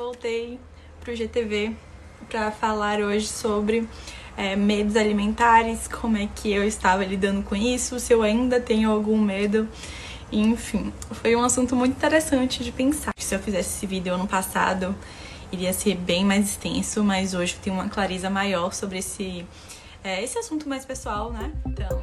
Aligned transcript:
voltei 0.00 0.58
pro 1.00 1.14
GTV 1.14 1.76
para 2.30 2.50
falar 2.50 3.00
hoje 3.00 3.26
sobre 3.26 3.86
é, 4.34 4.56
medos 4.56 4.96
alimentares, 4.96 5.86
como 5.86 6.16
é 6.16 6.26
que 6.34 6.50
eu 6.50 6.66
estava 6.66 7.04
lidando 7.04 7.42
com 7.42 7.54
isso, 7.54 8.00
se 8.00 8.12
eu 8.12 8.22
ainda 8.22 8.58
tenho 8.58 8.90
algum 8.90 9.18
medo. 9.18 9.68
Enfim, 10.32 10.90
foi 11.12 11.36
um 11.36 11.44
assunto 11.44 11.76
muito 11.76 11.96
interessante 11.96 12.64
de 12.64 12.72
pensar. 12.72 13.12
Se 13.18 13.34
eu 13.34 13.38
fizesse 13.40 13.76
esse 13.76 13.86
vídeo 13.86 14.14
ano 14.14 14.26
passado, 14.26 14.94
iria 15.52 15.72
ser 15.72 15.96
bem 15.96 16.24
mais 16.24 16.48
extenso, 16.48 17.04
mas 17.04 17.34
hoje 17.34 17.56
tem 17.62 17.70
uma 17.70 17.88
clareza 17.88 18.30
maior 18.30 18.72
sobre 18.72 18.98
esse, 19.00 19.44
é, 20.02 20.22
esse 20.24 20.38
assunto 20.38 20.66
mais 20.66 20.86
pessoal, 20.86 21.30
né? 21.30 21.52
Então. 21.66 22.00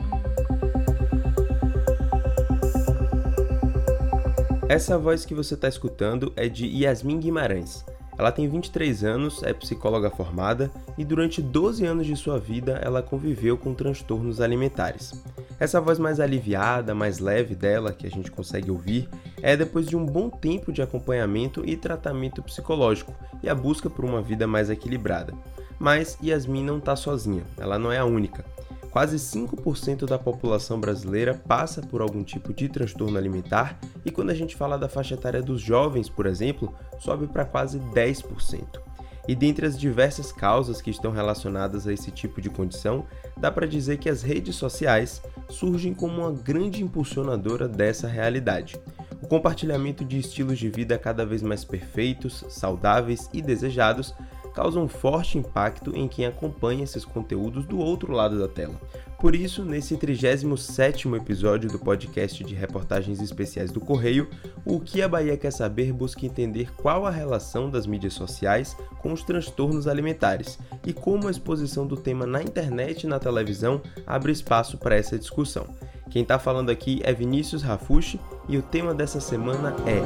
Essa 4.69 4.99
voz 4.99 5.25
que 5.25 5.33
você 5.33 5.53
está 5.53 5.69
escutando 5.69 6.33
é 6.35 6.49
de 6.49 6.67
Yasmin 6.67 7.21
Guimarães. 7.21 7.85
Ela 8.17 8.31
tem 8.31 8.49
23 8.49 9.03
anos, 9.03 9.43
é 9.43 9.53
psicóloga 9.53 10.09
formada 10.09 10.71
e 10.97 11.05
durante 11.05 11.41
12 11.41 11.85
anos 11.85 12.07
de 12.07 12.15
sua 12.15 12.39
vida 12.39 12.79
ela 12.83 13.03
conviveu 13.03 13.57
com 13.57 13.73
transtornos 13.73 14.41
alimentares. 14.41 15.13
Essa 15.59 15.81
voz 15.81 15.99
mais 15.99 16.19
aliviada, 16.19 16.95
mais 16.95 17.19
leve 17.19 17.55
dela, 17.55 17.93
que 17.93 18.07
a 18.07 18.09
gente 18.09 18.31
consegue 18.31 18.71
ouvir, 18.71 19.09
é 19.41 19.55
depois 19.55 19.87
de 19.87 19.95
um 19.95 20.05
bom 20.05 20.29
tempo 20.29 20.71
de 20.71 20.81
acompanhamento 20.81 21.63
e 21.65 21.75
tratamento 21.75 22.41
psicológico 22.43 23.13
e 23.41 23.49
a 23.49 23.55
busca 23.55 23.89
por 23.89 24.05
uma 24.05 24.21
vida 24.21 24.47
mais 24.47 24.69
equilibrada. 24.69 25.33
Mas 25.79 26.17
Yasmin 26.23 26.63
não 26.63 26.77
está 26.79 26.95
sozinha, 26.95 27.43
ela 27.57 27.77
não 27.77 27.91
é 27.91 27.99
a 27.99 28.05
única. 28.05 28.43
Quase 28.91 29.17
5% 29.17 30.05
da 30.05 30.17
população 30.17 30.79
brasileira 30.79 31.33
passa 31.33 31.81
por 31.81 32.01
algum 32.01 32.23
tipo 32.23 32.53
de 32.53 32.69
transtorno 32.69 33.17
alimentar, 33.17 33.79
e 34.03 34.11
quando 34.11 34.29
a 34.29 34.35
gente 34.35 34.55
fala 34.55 34.77
da 34.77 34.89
faixa 34.89 35.13
etária 35.13 35.41
dos 35.41 35.61
jovens, 35.61 36.09
por 36.09 36.25
exemplo, 36.25 36.73
sobe 36.99 37.27
para 37.27 37.45
quase 37.45 37.79
10%. 37.79 38.87
E 39.27 39.35
dentre 39.35 39.65
as 39.65 39.77
diversas 39.77 40.31
causas 40.31 40.81
que 40.81 40.89
estão 40.89 41.11
relacionadas 41.11 41.85
a 41.85 41.91
esse 41.91 42.09
tipo 42.11 42.41
de 42.41 42.49
condição, 42.49 43.05
dá 43.35 43.51
para 43.51 43.67
dizer 43.67 43.97
que 43.97 44.09
as 44.09 44.21
redes 44.21 44.55
sociais 44.55 45.21
surgem 45.49 45.93
como 45.93 46.21
uma 46.21 46.31
grande 46.31 46.81
impulsionadora 46.81 47.67
dessa 47.67 48.07
realidade. 48.07 48.79
O 49.21 49.27
compartilhamento 49.27 50.05
de 50.05 50.17
estilos 50.17 50.57
de 50.57 50.69
vida 50.69 50.97
cada 50.97 51.25
vez 51.25 51.41
mais 51.41 51.65
perfeitos, 51.65 52.45
saudáveis 52.47 53.29
e 53.33 53.41
desejados 53.41 54.13
causa 54.57 54.79
um 54.79 54.87
forte 54.87 55.37
impacto 55.37 55.95
em 55.95 56.07
quem 56.07 56.25
acompanha 56.25 56.83
esses 56.83 57.05
conteúdos 57.05 57.63
do 57.63 57.77
outro 57.77 58.11
lado 58.11 58.39
da 58.39 58.47
tela. 58.47 58.73
Por 59.19 59.35
isso, 59.35 59.63
nesse 59.63 59.95
37º 59.95 61.15
episódio 61.15 61.69
do 61.69 61.77
podcast 61.77 62.43
de 62.43 62.55
reportagens 62.55 63.21
especiais 63.21 63.71
do 63.71 63.79
Correio, 63.79 64.27
o 64.65 64.79
que 64.79 65.03
a 65.03 65.07
Bahia 65.07 65.37
quer 65.37 65.51
saber 65.51 65.93
busca 65.93 66.25
entender 66.25 66.73
qual 66.73 67.05
a 67.05 67.11
relação 67.11 67.69
das 67.69 67.85
mídias 67.85 68.15
sociais 68.15 68.75
com 68.97 69.13
os 69.13 69.21
transtornos 69.21 69.87
alimentares 69.87 70.57
e 70.83 70.91
como 70.91 71.27
a 71.27 71.31
exposição 71.31 71.85
do 71.85 71.95
tema 71.95 72.25
na 72.25 72.41
internet 72.41 73.03
e 73.03 73.07
na 73.07 73.19
televisão 73.19 73.79
abre 74.07 74.31
espaço 74.31 74.75
para 74.79 74.95
essa 74.95 75.19
discussão. 75.19 75.67
Quem 76.09 76.23
está 76.23 76.39
falando 76.39 76.71
aqui 76.71 76.99
é 77.03 77.13
Vinícius 77.13 77.61
Rafushi 77.61 78.19
e 78.49 78.57
o 78.57 78.63
tema 78.63 78.95
dessa 78.95 79.19
semana 79.19 79.75
é 79.85 80.01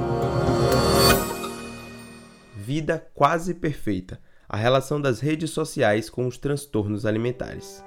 Vida 2.58 3.08
quase 3.16 3.54
perfeita 3.54 4.20
a 4.54 4.58
relação 4.58 5.00
das 5.00 5.22
redes 5.22 5.52
sociais 5.52 6.10
com 6.10 6.28
os 6.28 6.38
transtornos 6.38 7.06
alimentares. 7.06 7.82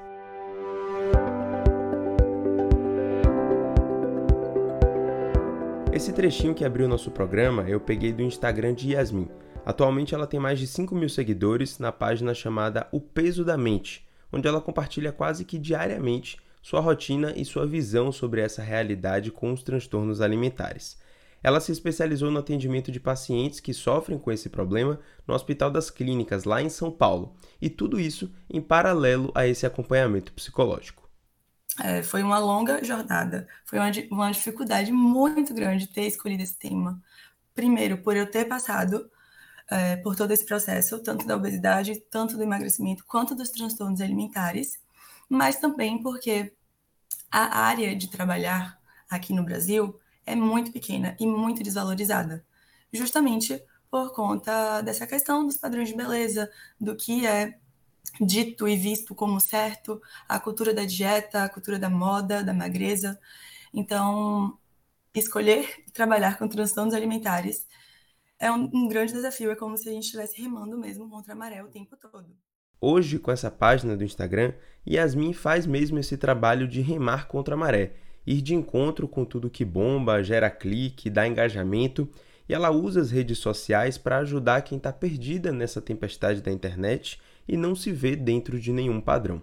Esse 5.93 6.11
trechinho 6.11 6.55
que 6.55 6.65
abriu 6.65 6.89
nosso 6.89 7.11
programa 7.11 7.69
eu 7.69 7.79
peguei 7.79 8.15
do 8.15 8.23
Instagram 8.23 8.73
de 8.73 8.93
Yasmin. 8.93 9.29
Atualmente 9.67 10.15
ela 10.15 10.27
tem 10.27 10.41
mais 10.41 10.59
de 10.59 10.67
5 10.67 10.95
mil 10.95 11.11
seguidores 11.11 11.79
na 11.79 11.93
página 11.93 12.33
chamada 12.33 12.89
O 12.91 12.99
Peso 12.99 13.45
da 13.45 13.59
Mente, 13.59 14.09
onde 14.33 14.49
ela 14.49 14.59
compartilha 14.59 15.13
quase 15.13 15.45
que 15.45 15.59
diariamente 15.59 16.39
sua 16.63 16.81
rotina 16.81 17.35
e 17.37 17.45
sua 17.45 17.67
visão 17.67 18.11
sobre 18.11 18.41
essa 18.41 18.63
realidade 18.63 19.31
com 19.31 19.53
os 19.53 19.63
transtornos 19.63 20.23
alimentares. 20.23 20.97
Ela 21.45 21.61
se 21.61 21.71
especializou 21.71 22.31
no 22.31 22.39
atendimento 22.39 22.91
de 22.91 22.99
pacientes 22.99 23.61
que 23.61 23.75
sofrem 23.75 24.19
com 24.19 24.33
esse 24.33 24.49
problema 24.49 24.99
no 25.29 25.35
Hospital 25.35 25.71
das 25.71 25.91
Clínicas, 25.91 26.45
lá 26.45 26.63
em 26.63 26.71
São 26.71 26.91
Paulo, 26.91 27.37
e 27.61 27.69
tudo 27.69 28.01
isso 28.01 28.33
em 28.49 28.63
paralelo 28.63 29.31
a 29.35 29.47
esse 29.47 29.67
acompanhamento 29.67 30.33
psicológico. 30.33 31.07
É, 31.83 32.03
foi 32.03 32.23
uma 32.23 32.39
longa 32.39 32.83
jornada, 32.83 33.47
foi 33.67 33.79
uma, 33.79 33.91
uma 34.11 34.31
dificuldade 34.31 34.91
muito 34.91 35.53
grande 35.53 35.87
ter 35.87 36.07
escolhido 36.07 36.43
esse 36.43 36.57
tema. 36.57 36.99
Primeiro, 37.55 37.99
por 37.99 38.17
eu 38.17 38.31
ter 38.31 38.47
passado 38.47 39.11
é, 39.71 39.97
por 39.97 40.17
todo 40.17 40.31
esse 40.31 40.47
processo, 40.47 41.03
tanto 41.03 41.27
da 41.27 41.37
obesidade, 41.37 42.01
tanto 42.11 42.39
do 42.39 42.43
emagrecimento, 42.43 43.05
quanto 43.07 43.35
dos 43.35 43.51
transtornos 43.51 44.01
alimentares, 44.01 44.79
mas 45.29 45.57
também 45.57 46.03
porque 46.03 46.55
a 47.31 47.59
área 47.59 47.95
de 47.95 48.09
trabalhar 48.09 48.81
aqui 49.11 49.35
no 49.35 49.45
Brasil 49.45 50.01
é 50.27 50.35
muito 50.35 50.73
pequena 50.73 51.17
e 51.19 51.27
muito 51.27 51.63
desvalorizada, 51.63 52.45
justamente 52.93 53.63
por 53.91 54.13
conta 54.13 54.81
dessa 54.81 55.07
questão 55.07 55.47
dos 55.47 55.57
padrões 55.57 55.89
de 55.89 55.95
beleza, 55.95 56.51
do 56.81 56.97
que 56.97 57.27
é 57.27 57.59
dito 58.21 58.69
e 58.69 58.77
visto 58.77 59.15
como 59.15 59.41
certo, 59.41 60.01
a 60.29 60.39
cultura 60.39 60.75
da 60.75 60.85
dieta, 60.85 61.45
a 61.45 61.49
cultura 61.49 61.79
da 61.79 61.89
moda, 61.89 62.43
da 62.43 62.53
magreza. 62.53 63.19
Então, 63.73 64.59
escolher 65.15 65.85
trabalhar 65.93 66.39
com 66.39 66.49
transtornos 66.49 66.95
alimentares 66.95 67.67
é 68.39 68.51
um, 68.51 68.69
um, 68.75 68.89
grande 68.89 69.13
desafio, 69.13 69.51
é 69.51 69.57
como 69.57 69.77
se 69.77 69.89
a 69.89 69.93
gente 69.93 70.05
estivesse 70.05 70.41
remando 70.41 70.77
mesmo 70.77 71.09
contra 71.09 71.33
a 71.33 71.37
maré 71.37 71.63
o 71.63 71.69
tempo 71.69 71.97
todo. 71.97 72.27
Hoje, 72.81 73.19
com 73.19 73.31
essa 73.31 73.51
página 73.51 73.97
do 73.97 74.05
Instagram, 74.05 74.53
Yasmin 74.87 75.33
faz 75.33 75.67
mesmo 75.67 75.99
esse 75.99 76.17
trabalho 76.17 76.69
de 76.69 76.81
remar 76.83 77.29
contra 77.29 77.55
a 77.55 77.57
maré 77.57 77.95
ir 78.27 78.41
de 78.41 78.55
encontro 78.55 79.07
com 79.07 79.25
tudo 79.25 79.51
que 79.51 79.65
bomba, 79.65 80.23
gera 80.23 80.51
clique, 80.51 81.11
dá 81.11 81.27
engajamento, 81.27 82.09
e 82.49 82.55
ela 82.55 82.71
usa 82.71 83.01
as 83.01 83.11
redes 83.11 83.39
sociais 83.39 83.97
para 83.97 84.19
ajudar 84.19 84.63
quem 84.63 84.79
está 84.79 84.93
perdida 84.93 85.53
nessa 85.53 85.81
tempestade 85.81 86.43
da 86.43 86.53
internet 86.53 87.21
e 87.49 87.57
não 87.57 87.75
se 87.75 87.93
vê 87.93 88.17
dentro 88.17 88.61
de 88.61 88.73
nenhum 88.73 89.01
padrão. 89.01 89.43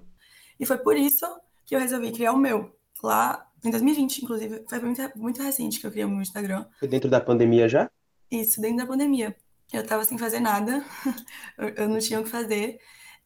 E 0.60 0.66
foi 0.66 0.78
por 0.78 0.96
isso 0.96 1.26
que 1.66 1.76
eu 1.76 1.80
resolvi 1.80 2.12
criar 2.12 2.34
o 2.34 2.38
meu. 2.38 2.76
Lá 3.04 3.48
em 3.64 3.72
2020, 3.72 4.20
inclusive, 4.20 4.64
foi 4.70 4.80
muito, 4.80 5.02
muito 5.16 5.42
recente 5.42 5.80
que 5.80 5.88
eu 5.88 5.92
criei 5.92 6.06
o 6.06 6.10
meu 6.10 6.22
Instagram. 6.22 6.66
Foi 6.80 6.88
dentro 6.88 7.10
da 7.10 7.20
pandemia 7.20 7.68
já? 7.68 7.90
Isso, 8.30 8.62
dentro 8.62 8.78
da 8.78 8.86
pandemia. 8.86 9.36
Eu 9.74 9.82
estava 9.82 10.04
sem 10.04 10.18
fazer 10.18 10.40
nada, 10.40 10.84
eu 11.78 11.88
não 11.88 12.00
tinha 12.00 12.20
o 12.20 12.24
que 12.24 12.30
fazer. 12.30 12.80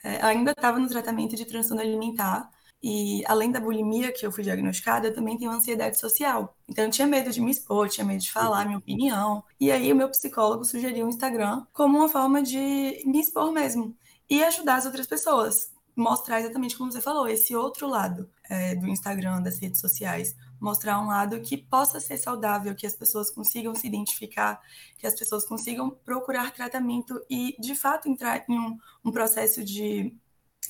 É, 0.04 0.22
ainda 0.22 0.52
estava 0.52 0.78
no 0.78 0.88
tratamento 0.88 1.36
de 1.36 1.46
transtorno 1.46 1.82
alimentar 1.82 2.50
e 2.88 3.24
além 3.26 3.52
da 3.52 3.60
bulimia 3.60 4.12
que 4.12 4.24
eu 4.24 4.32
fui 4.32 4.44
diagnosticada, 4.44 5.08
eu 5.08 5.14
também 5.16 5.36
tenho 5.36 5.50
ansiedade 5.50 5.98
social. 5.98 6.56
Então 6.70 6.86
eu 6.86 6.92
tinha 6.92 7.08
medo 7.08 7.32
de 7.32 7.42
me 7.42 7.50
expor, 7.50 7.90
tinha 7.90 8.06
medo 8.06 8.22
de 8.22 8.32
falar 8.32 8.64
minha 8.64 8.78
opinião. 8.78 9.44
E 9.60 9.72
aí 9.72 9.92
o 9.92 9.96
meu 9.96 10.08
psicólogo 10.08 10.64
sugeriu 10.64 11.08
o 11.08 11.10
Instagram 11.10 11.66
como 11.74 11.98
uma 11.98 12.08
forma 12.08 12.44
de 12.44 13.02
me 13.04 13.20
expor 13.20 13.52
mesmo 13.52 13.98
e 14.30 14.44
ajudar 14.44 14.76
as 14.76 14.86
outras 14.86 15.08
pessoas. 15.08 15.72
Mostrar 15.96 16.40
exatamente 16.42 16.78
como 16.78 16.92
você 16.92 17.02
falou, 17.02 17.28
esse 17.28 17.56
outro 17.56 17.88
lado 17.88 18.30
é, 18.48 18.76
do 18.76 18.88
Instagram, 18.88 19.42
das 19.42 19.58
redes 19.58 19.82
sociais. 19.82 20.36
Mostrar 20.62 21.02
um 21.02 21.08
lado 21.08 21.42
que 21.42 21.58
possa 21.58 22.00
ser 22.00 22.18
saudável, 22.18 22.76
que 22.76 22.86
as 22.86 22.96
pessoas 22.96 23.32
consigam 23.32 23.74
se 23.74 23.88
identificar, 23.88 24.62
que 25.00 25.08
as 25.08 25.16
pessoas 25.16 25.44
consigam 25.44 25.90
procurar 25.90 26.52
tratamento 26.52 27.20
e, 27.28 27.56
de 27.60 27.74
fato, 27.74 28.08
entrar 28.08 28.46
em 28.48 28.60
um, 28.60 28.78
um 29.04 29.12
processo 29.12 29.64
de 29.64 30.14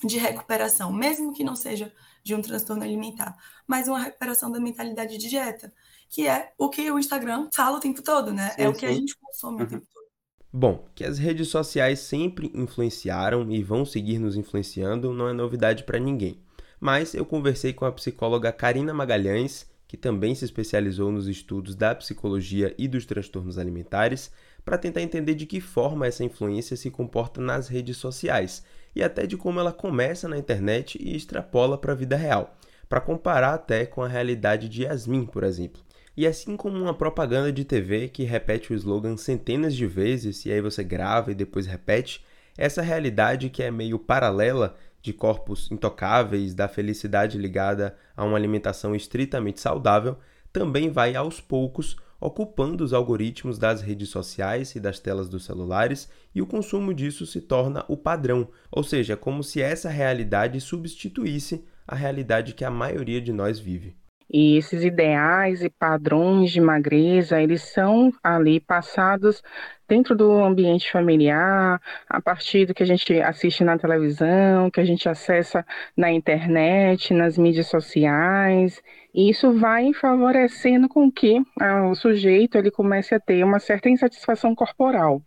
de 0.04 0.18
recuperação, 0.18 0.92
mesmo 0.92 1.34
que 1.34 1.44
não 1.44 1.56
seja 1.56 1.92
de 2.24 2.34
um 2.34 2.42
transtorno 2.42 2.84
alimentar, 2.84 3.36
mas 3.68 3.88
uma 3.88 4.00
recuperação 4.00 4.52
da 4.52 4.60
mentalidade 4.60 5.18
de 5.18 5.30
dieta, 5.30 5.72
que 6.10 6.28
é 6.28 6.54
o 6.58 6.70
que 6.70 6.90
o 6.92 6.98
Instagram 6.98 7.50
fala 7.54 7.78
o 7.78 7.80
tempo 7.80 8.02
todo, 8.02 8.34
né? 8.34 8.50
Sim, 8.52 8.64
é 8.64 8.70
o 8.70 8.74
que 8.74 8.80
sim. 8.80 8.86
a 8.88 8.92
gente 8.92 9.16
consome 9.18 9.58
uhum. 9.58 9.64
o 9.64 9.68
tempo 9.68 9.86
todo. 9.94 10.06
Bom, 10.52 10.88
que 10.96 11.04
as 11.04 11.20
redes 11.20 11.50
sociais 11.50 12.00
sempre 12.00 12.52
influenciaram 12.56 13.52
e 13.52 13.62
vão 13.62 13.86
seguir 13.86 14.20
nos 14.20 14.38
influenciando 14.38 15.14
não 15.14 15.28
é 15.28 15.34
novidade 15.34 15.84
para 15.84 16.00
ninguém. 16.00 16.42
Mas 16.80 17.14
eu 17.14 17.26
conversei 17.26 17.74
com 17.74 17.86
a 17.86 17.92
psicóloga 17.92 18.52
Karina 18.52 18.94
Magalhães, 18.94 19.70
que 19.88 19.98
também 19.98 20.34
se 20.34 20.46
especializou 20.46 21.12
nos 21.12 21.28
estudos 21.28 21.76
da 21.76 21.94
psicologia 21.94 22.74
e 22.78 22.88
dos 22.88 23.06
transtornos 23.06 23.58
alimentares, 23.58 24.32
para 24.66 24.80
tentar 24.80 25.02
entender 25.02 25.36
de 25.36 25.46
que 25.46 25.62
forma 25.62 26.08
essa 26.08 26.24
influência 26.24 26.76
se 26.76 26.90
comporta 26.90 27.40
nas 27.40 27.68
redes 27.68 27.98
sociais 27.98 28.66
e 28.96 29.04
até 29.04 29.28
de 29.28 29.38
como 29.38 29.60
ela 29.60 29.72
começa 29.72 30.28
na 30.28 30.38
internet 30.38 30.98
e 31.00 31.16
extrapola 31.16 31.78
para 31.78 31.92
a 31.92 31.96
vida 31.96 32.16
real, 32.16 32.58
para 32.90 33.00
comparar 33.00 33.54
até 33.54 33.86
com 33.86 34.02
a 34.02 34.08
realidade 34.08 34.68
de 34.68 34.84
Yasmin, 34.84 35.26
por 35.26 35.44
exemplo. 35.44 35.82
E 36.18 36.26
assim 36.26 36.58
como 36.58 36.78
uma 36.78 36.94
propaganda 36.94 37.52
de 37.52 37.64
TV 37.64 38.08
que 38.08 38.24
repete 38.24 38.74
o 38.74 38.76
slogan 38.76 39.18
centenas 39.18 39.76
de 39.76 39.86
vezes 39.86 40.46
e 40.46 40.52
aí 40.52 40.62
você 40.62 40.84
grava 40.84 41.32
e 41.32 41.36
depois 41.36 41.68
repete, 41.68 42.26
essa 42.58 42.82
realidade 42.82 43.50
que 43.50 43.62
é 43.62 43.70
meio 43.70 44.00
paralela 44.00 44.76
de 45.02 45.14
corpos 45.14 45.70
intocáveis, 45.70 46.56
da 46.56 46.68
felicidade 46.68 47.38
ligada 47.38 47.96
a 48.16 48.24
uma 48.24 48.38
alimentação 48.38 48.96
estritamente 48.96 49.60
saudável, 49.60 50.18
também 50.52 50.90
vai 50.90 51.16
aos 51.16 51.42
poucos 51.42 51.98
ocupando 52.26 52.84
os 52.84 52.92
algoritmos 52.92 53.60
das 53.60 53.82
redes 53.82 54.10
sociais 54.10 54.76
e 54.76 54.80
das 54.80 55.00
telas 55.00 55.30
dos 55.30 55.46
celulares, 55.46 56.10
e 56.34 56.42
o 56.42 56.48
consumo 56.48 56.94
disso 56.94 57.26
se 57.26 57.40
torna 57.40 57.86
o 57.88 57.96
padrão, 57.96 58.48
ou 58.72 58.84
seja, 58.84 59.16
como 59.16 59.44
se 59.44 59.62
essa 59.62 59.90
realidade 59.90 60.60
substituísse 60.60 61.64
a 61.88 61.96
realidade 61.96 62.54
que 62.54 62.66
a 62.66 62.72
maioria 62.72 63.22
de 63.22 63.32
nós 63.32 63.60
vive. 63.60 63.96
E 64.32 64.58
esses 64.58 64.84
ideais 64.84 65.64
e 65.64 65.70
padrões 65.70 66.52
de 66.52 66.60
magreza, 66.60 67.42
eles 67.42 67.62
são 67.62 68.12
ali 68.24 68.60
passados 68.60 69.42
dentro 69.88 70.16
do 70.16 70.32
ambiente 70.44 70.92
familiar, 70.92 71.80
a 72.10 72.22
partir 72.22 72.66
do 72.66 72.74
que 72.74 72.84
a 72.84 72.86
gente 72.86 73.22
assiste 73.22 73.64
na 73.64 73.78
televisão, 73.78 74.72
que 74.72 74.80
a 74.80 74.86
gente 74.86 75.08
acessa 75.08 75.66
na 75.96 76.12
internet, 76.12 77.14
nas 77.14 77.38
mídias 77.38 77.68
sociais. 77.68 78.82
E 79.14 79.30
isso 79.30 79.54
vai 79.54 79.94
favorecendo 79.94 80.90
com 80.90 81.12
que 81.12 81.42
ah, 81.62 81.88
o 81.88 81.96
sujeito 81.96 82.58
ele 82.58 82.72
comece 82.72 83.14
a 83.16 83.20
ter 83.20 83.44
uma 83.44 83.60
certa 83.60 83.90
insatisfação 83.90 84.56
corporal. 84.56 85.22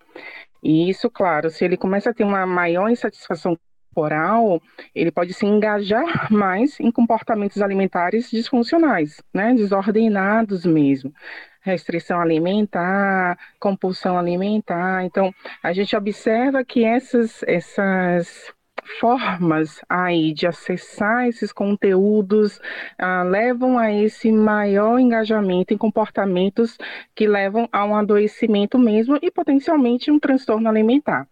E 0.62 0.90
isso, 0.90 1.08
claro, 1.10 1.50
se 1.50 1.64
ele 1.64 1.76
começa 1.76 2.10
a 2.10 2.14
ter 2.14 2.24
uma 2.24 2.44
maior 2.46 2.88
insatisfação 2.90 3.56
corporal, 3.98 4.62
ele 4.94 5.10
pode 5.10 5.34
se 5.34 5.44
engajar 5.46 6.32
mais 6.32 6.78
em 6.80 6.90
comportamentos 6.90 7.60
alimentares 7.60 8.30
disfuncionais, 8.30 9.20
né, 9.34 9.54
desordenados 9.54 10.64
mesmo. 10.64 11.12
Restrição 11.60 12.20
alimentar, 12.20 13.36
compulsão 13.58 14.16
alimentar. 14.18 15.04
Então, 15.04 15.34
a 15.62 15.72
gente 15.72 15.94
observa 15.96 16.64
que 16.64 16.84
essas, 16.84 17.42
essas 17.42 18.52
formas 19.00 19.80
aí 19.88 20.32
de 20.32 20.46
acessar 20.46 21.26
esses 21.26 21.52
conteúdos 21.52 22.58
ah, 22.96 23.22
levam 23.22 23.78
a 23.78 23.92
esse 23.92 24.32
maior 24.32 24.98
engajamento 24.98 25.74
em 25.74 25.76
comportamentos 25.76 26.78
que 27.14 27.26
levam 27.26 27.68
a 27.70 27.84
um 27.84 27.94
adoecimento 27.94 28.78
mesmo 28.78 29.18
e 29.20 29.30
potencialmente 29.30 30.10
um 30.10 30.18
transtorno 30.18 30.68
alimentar. 30.68 31.28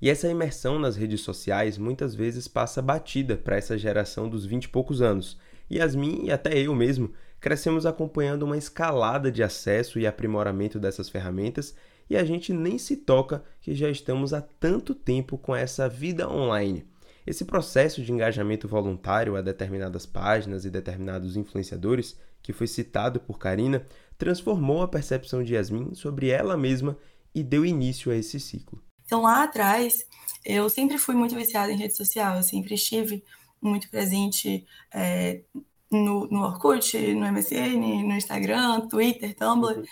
E 0.00 0.10
essa 0.10 0.28
imersão 0.28 0.78
nas 0.78 0.96
redes 0.96 1.20
sociais 1.20 1.78
muitas 1.78 2.14
vezes 2.14 2.46
passa 2.48 2.82
batida 2.82 3.36
para 3.36 3.56
essa 3.56 3.78
geração 3.78 4.28
dos 4.28 4.44
20 4.44 4.64
e 4.64 4.68
poucos 4.68 5.00
anos. 5.00 5.38
Yasmin 5.70 6.26
e 6.26 6.30
até 6.30 6.58
eu 6.58 6.74
mesmo 6.74 7.12
crescemos 7.40 7.84
acompanhando 7.84 8.42
uma 8.44 8.56
escalada 8.56 9.30
de 9.30 9.42
acesso 9.42 9.98
e 9.98 10.06
aprimoramento 10.06 10.78
dessas 10.78 11.08
ferramentas 11.08 11.74
e 12.08 12.16
a 12.16 12.24
gente 12.24 12.52
nem 12.52 12.78
se 12.78 12.96
toca 12.96 13.44
que 13.60 13.74
já 13.74 13.88
estamos 13.90 14.32
há 14.32 14.40
tanto 14.40 14.94
tempo 14.94 15.38
com 15.38 15.54
essa 15.54 15.88
vida 15.88 16.28
online. 16.28 16.86
Esse 17.26 17.44
processo 17.44 18.02
de 18.02 18.12
engajamento 18.12 18.68
voluntário 18.68 19.36
a 19.36 19.40
determinadas 19.40 20.04
páginas 20.04 20.64
e 20.64 20.70
determinados 20.70 21.36
influenciadores, 21.36 22.18
que 22.42 22.52
foi 22.52 22.66
citado 22.66 23.18
por 23.18 23.38
Karina, 23.38 23.86
transformou 24.18 24.82
a 24.82 24.88
percepção 24.88 25.42
de 25.42 25.54
Yasmin 25.54 25.94
sobre 25.94 26.28
ela 26.28 26.56
mesma 26.56 26.96
e 27.34 27.42
deu 27.42 27.64
início 27.64 28.12
a 28.12 28.16
esse 28.16 28.38
ciclo. 28.38 28.82
Então, 29.04 29.22
lá 29.22 29.44
atrás, 29.44 30.04
eu 30.44 30.68
sempre 30.68 30.98
fui 30.98 31.14
muito 31.14 31.34
viciada 31.34 31.72
em 31.72 31.76
rede 31.76 31.96
social, 31.96 32.36
eu 32.36 32.42
sempre 32.42 32.74
estive 32.74 33.24
muito 33.60 33.88
presente 33.88 34.66
é, 34.92 35.42
no, 35.90 36.26
no 36.26 36.42
Orkut, 36.42 36.96
no 37.14 37.26
MSN, 37.32 38.04
no 38.04 38.14
Instagram, 38.14 38.86
Twitter, 38.88 39.34
Tumblr. 39.34 39.78
Uhum. 39.78 39.84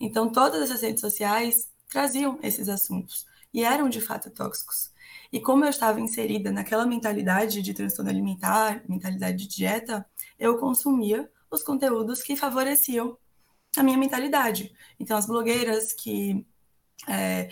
Então, 0.00 0.30
todas 0.30 0.62
essas 0.62 0.82
redes 0.82 1.00
sociais 1.00 1.70
traziam 1.90 2.38
esses 2.42 2.68
assuntos 2.68 3.26
e 3.52 3.64
eram 3.64 3.88
de 3.88 4.00
fato 4.00 4.30
tóxicos. 4.30 4.92
E 5.32 5.40
como 5.40 5.64
eu 5.64 5.70
estava 5.70 6.00
inserida 6.00 6.50
naquela 6.50 6.86
mentalidade 6.86 7.60
de 7.60 7.74
transtorno 7.74 8.10
alimentar, 8.10 8.82
mentalidade 8.88 9.36
de 9.36 9.48
dieta, 9.48 10.06
eu 10.38 10.58
consumia 10.58 11.30
os 11.50 11.62
conteúdos 11.62 12.22
que 12.22 12.36
favoreciam 12.36 13.16
a 13.76 13.82
minha 13.82 13.98
mentalidade. 13.98 14.72
Então, 14.98 15.16
as 15.16 15.26
blogueiras 15.26 15.92
que 15.92 16.46
é, 17.06 17.50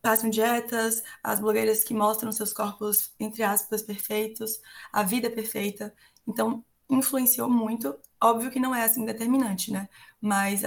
passam 0.00 0.30
dietas, 0.30 1.02
as 1.22 1.40
blogueiras 1.40 1.84
que 1.84 1.94
mostram 1.94 2.32
seus 2.32 2.52
corpos, 2.52 3.12
entre 3.18 3.42
aspas, 3.42 3.82
perfeitos, 3.82 4.60
a 4.92 5.02
vida 5.02 5.30
perfeita. 5.30 5.94
Então, 6.26 6.64
influenciou 6.88 7.48
muito. 7.48 7.98
Óbvio 8.20 8.50
que 8.50 8.60
não 8.60 8.74
é 8.74 8.84
assim 8.84 9.04
determinante, 9.04 9.72
né? 9.72 9.88
Mas 10.20 10.62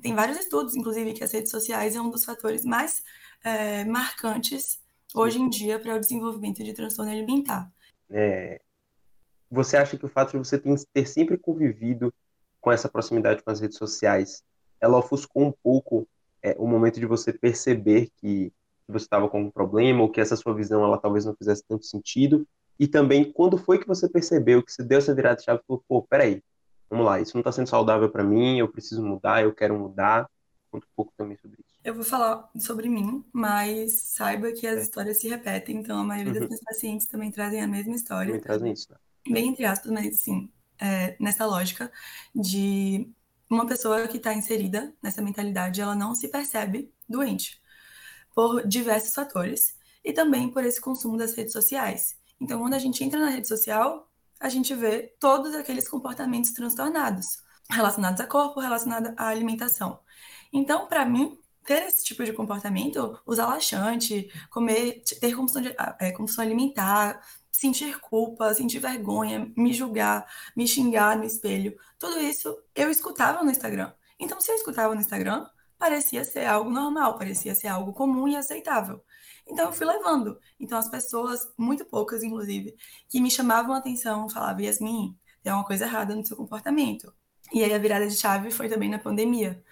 tem 0.00 0.14
vários 0.14 0.38
estudos, 0.38 0.74
inclusive, 0.74 1.12
que 1.12 1.22
as 1.22 1.32
redes 1.32 1.50
sociais 1.50 1.94
é 1.94 2.00
um 2.00 2.10
dos 2.10 2.24
fatores 2.24 2.64
mais 2.64 3.02
é, 3.44 3.84
marcantes 3.84 4.80
hoje 5.14 5.40
em 5.40 5.48
dia 5.48 5.78
para 5.78 5.94
o 5.94 6.00
desenvolvimento 6.00 6.64
de 6.64 6.72
transtorno 6.72 7.12
alimentar. 7.12 7.70
É, 8.10 8.60
você 9.50 9.76
acha 9.76 9.96
que 9.96 10.04
o 10.04 10.08
fato 10.08 10.32
de 10.32 10.38
você 10.38 10.60
ter 10.92 11.06
sempre 11.06 11.38
convivido 11.38 12.12
com 12.60 12.72
essa 12.72 12.88
proximidade 12.88 13.42
com 13.42 13.50
as 13.50 13.60
redes 13.60 13.78
sociais, 13.78 14.42
ela 14.80 14.98
ofuscou 14.98 15.44
um 15.44 15.52
pouco 15.52 16.08
é, 16.42 16.56
o 16.58 16.66
momento 16.66 16.98
de 16.98 17.06
você 17.06 17.32
perceber 17.32 18.10
que 18.16 18.52
que 18.52 18.52
você 18.92 19.04
estava 19.04 19.28
com 19.28 19.42
um 19.42 19.50
problema 19.50 20.02
ou 20.02 20.10
que 20.10 20.20
essa 20.20 20.36
sua 20.36 20.54
visão 20.54 20.84
ela 20.84 20.98
talvez 20.98 21.24
não 21.24 21.34
fizesse 21.34 21.64
tanto 21.66 21.84
sentido? 21.84 22.46
E 22.78 22.86
também, 22.86 23.32
quando 23.32 23.56
foi 23.56 23.78
que 23.78 23.86
você 23.86 24.08
percebeu 24.08 24.62
que 24.62 24.72
você 24.72 24.82
deu 24.82 24.98
essa 24.98 25.14
virada 25.14 25.36
de 25.36 25.44
chave 25.44 25.60
e 25.62 25.66
falou, 25.66 25.82
pô, 25.88 26.02
peraí, 26.02 26.42
vamos 26.90 27.06
lá, 27.06 27.20
isso 27.20 27.34
não 27.34 27.40
está 27.40 27.50
sendo 27.50 27.68
saudável 27.68 28.10
para 28.10 28.22
mim, 28.22 28.58
eu 28.58 28.68
preciso 28.68 29.02
mudar, 29.02 29.42
eu 29.42 29.54
quero 29.54 29.78
mudar. 29.78 30.28
Conta 30.70 30.86
um 30.86 30.94
pouco 30.94 31.12
também 31.16 31.36
sobre 31.38 31.58
isso. 31.60 31.76
Eu 31.82 31.94
vou 31.94 32.04
falar 32.04 32.50
sobre 32.58 32.88
mim, 32.88 33.24
mas 33.32 34.00
saiba 34.02 34.52
que 34.52 34.66
as 34.66 34.78
é. 34.78 34.82
histórias 34.82 35.18
se 35.18 35.28
repetem, 35.28 35.76
então 35.76 35.98
a 35.98 36.04
maioria 36.04 36.32
uhum. 36.32 36.40
dos 36.40 36.48
meus 36.48 36.60
pacientes 36.60 37.06
também 37.06 37.30
trazem 37.30 37.62
a 37.62 37.66
mesma 37.66 37.94
história. 37.94 38.32
Também 38.32 38.42
trazem 38.42 38.72
isso, 38.72 38.90
né? 38.90 38.98
Bem 39.28 39.48
entre 39.48 39.64
aspas, 39.64 39.90
mas 39.90 40.20
sim, 40.20 40.50
é, 40.78 41.16
nessa 41.18 41.46
lógica 41.46 41.90
de 42.34 43.08
uma 43.48 43.66
pessoa 43.66 44.06
que 44.06 44.18
está 44.18 44.34
inserida 44.34 44.92
nessa 45.02 45.22
mentalidade, 45.22 45.80
ela 45.80 45.94
não 45.94 46.14
se 46.14 46.28
percebe 46.28 46.92
doente 47.08 47.60
por 48.36 48.68
diversos 48.68 49.14
fatores 49.14 49.74
e 50.04 50.12
também 50.12 50.50
por 50.50 50.62
esse 50.62 50.78
consumo 50.78 51.16
das 51.16 51.34
redes 51.34 51.54
sociais. 51.54 52.18
Então, 52.38 52.60
quando 52.60 52.74
a 52.74 52.78
gente 52.78 53.02
entra 53.02 53.18
na 53.18 53.30
rede 53.30 53.48
social, 53.48 54.12
a 54.38 54.50
gente 54.50 54.74
vê 54.74 55.14
todos 55.18 55.54
aqueles 55.54 55.88
comportamentos 55.88 56.50
transtornados 56.52 57.38
relacionados 57.70 58.20
a 58.20 58.26
corpo, 58.26 58.60
relacionados 58.60 59.12
à 59.16 59.28
alimentação. 59.28 59.98
Então, 60.52 60.86
para 60.86 61.06
mim, 61.06 61.38
ter 61.64 61.82
esse 61.84 62.04
tipo 62.04 62.24
de 62.24 62.32
comportamento, 62.34 63.18
usar 63.26 63.46
laxante, 63.46 64.30
comer, 64.50 65.02
ter 65.18 65.34
compulsão, 65.34 65.62
de, 65.62 65.74
é, 65.98 66.12
compulsão 66.12 66.44
alimentar, 66.44 67.26
sentir 67.50 67.98
culpa, 68.00 68.52
sentir 68.52 68.80
vergonha, 68.80 69.50
me 69.56 69.72
julgar, 69.72 70.26
me 70.54 70.68
xingar 70.68 71.16
no 71.16 71.24
espelho, 71.24 71.74
tudo 71.98 72.20
isso 72.20 72.54
eu 72.74 72.90
escutava 72.90 73.42
no 73.42 73.50
Instagram. 73.50 73.92
Então, 74.18 74.40
se 74.42 74.52
eu 74.52 74.56
escutava 74.56 74.94
no 74.94 75.00
Instagram, 75.00 75.46
parecia 75.78 76.24
ser 76.24 76.46
algo 76.46 76.70
normal, 76.70 77.18
parecia 77.18 77.54
ser 77.54 77.68
algo 77.68 77.92
comum 77.92 78.26
e 78.28 78.36
aceitável. 78.36 79.02
Então 79.46 79.66
eu 79.66 79.72
fui 79.72 79.86
levando. 79.86 80.38
Então 80.58 80.78
as 80.78 80.88
pessoas, 80.88 81.40
muito 81.56 81.84
poucas 81.84 82.22
inclusive, 82.22 82.74
que 83.08 83.20
me 83.20 83.30
chamavam 83.30 83.74
a 83.74 83.78
atenção, 83.78 84.28
falavam, 84.28 84.62
Yasmin, 84.62 85.16
tem 85.42 85.52
uma 85.52 85.64
coisa 85.64 85.84
errada 85.84 86.14
no 86.14 86.24
seu 86.26 86.36
comportamento. 86.36 87.12
E 87.52 87.62
aí 87.62 87.72
a 87.72 87.78
virada 87.78 88.06
de 88.06 88.16
chave 88.16 88.50
foi 88.50 88.68
também 88.68 88.88
na 88.88 88.98
pandemia. 88.98 89.62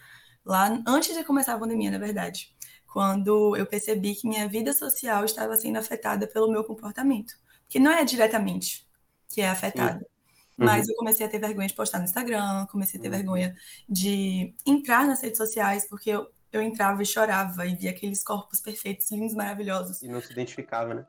Lá 0.44 0.82
antes 0.86 1.16
de 1.16 1.24
começar 1.24 1.54
a 1.54 1.58
pandemia, 1.58 1.90
na 1.90 1.98
verdade, 1.98 2.54
quando 2.86 3.56
eu 3.56 3.66
percebi 3.66 4.14
que 4.14 4.28
minha 4.28 4.46
vida 4.48 4.72
social 4.72 5.24
estava 5.24 5.56
sendo 5.56 5.78
afetada 5.78 6.28
pelo 6.28 6.50
meu 6.50 6.62
comportamento, 6.62 7.34
que 7.68 7.80
não 7.80 7.90
é 7.90 8.04
diretamente 8.04 8.86
que 9.28 9.40
é 9.40 9.48
afetada, 9.48 10.06
mas 10.56 10.86
uhum. 10.86 10.92
eu 10.92 10.96
comecei 10.96 11.26
a 11.26 11.28
ter 11.28 11.38
vergonha 11.38 11.66
de 11.66 11.74
postar 11.74 11.98
no 11.98 12.04
Instagram, 12.04 12.66
comecei 12.66 12.98
a 12.98 13.02
ter 13.02 13.08
uhum. 13.08 13.14
vergonha 13.14 13.56
de 13.88 14.54
entrar 14.64 15.06
nas 15.06 15.20
redes 15.20 15.38
sociais, 15.38 15.86
porque 15.88 16.10
eu, 16.10 16.28
eu 16.52 16.62
entrava 16.62 17.02
e 17.02 17.06
chorava 17.06 17.66
e 17.66 17.74
via 17.74 17.90
aqueles 17.90 18.22
corpos 18.22 18.60
perfeitos, 18.60 19.10
lindos, 19.10 19.34
maravilhosos. 19.34 20.02
E 20.02 20.08
não 20.08 20.20
se 20.20 20.32
identificava, 20.32 20.94
né? 20.94 21.06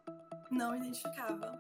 Não 0.49 0.75
identificava. 0.75 1.59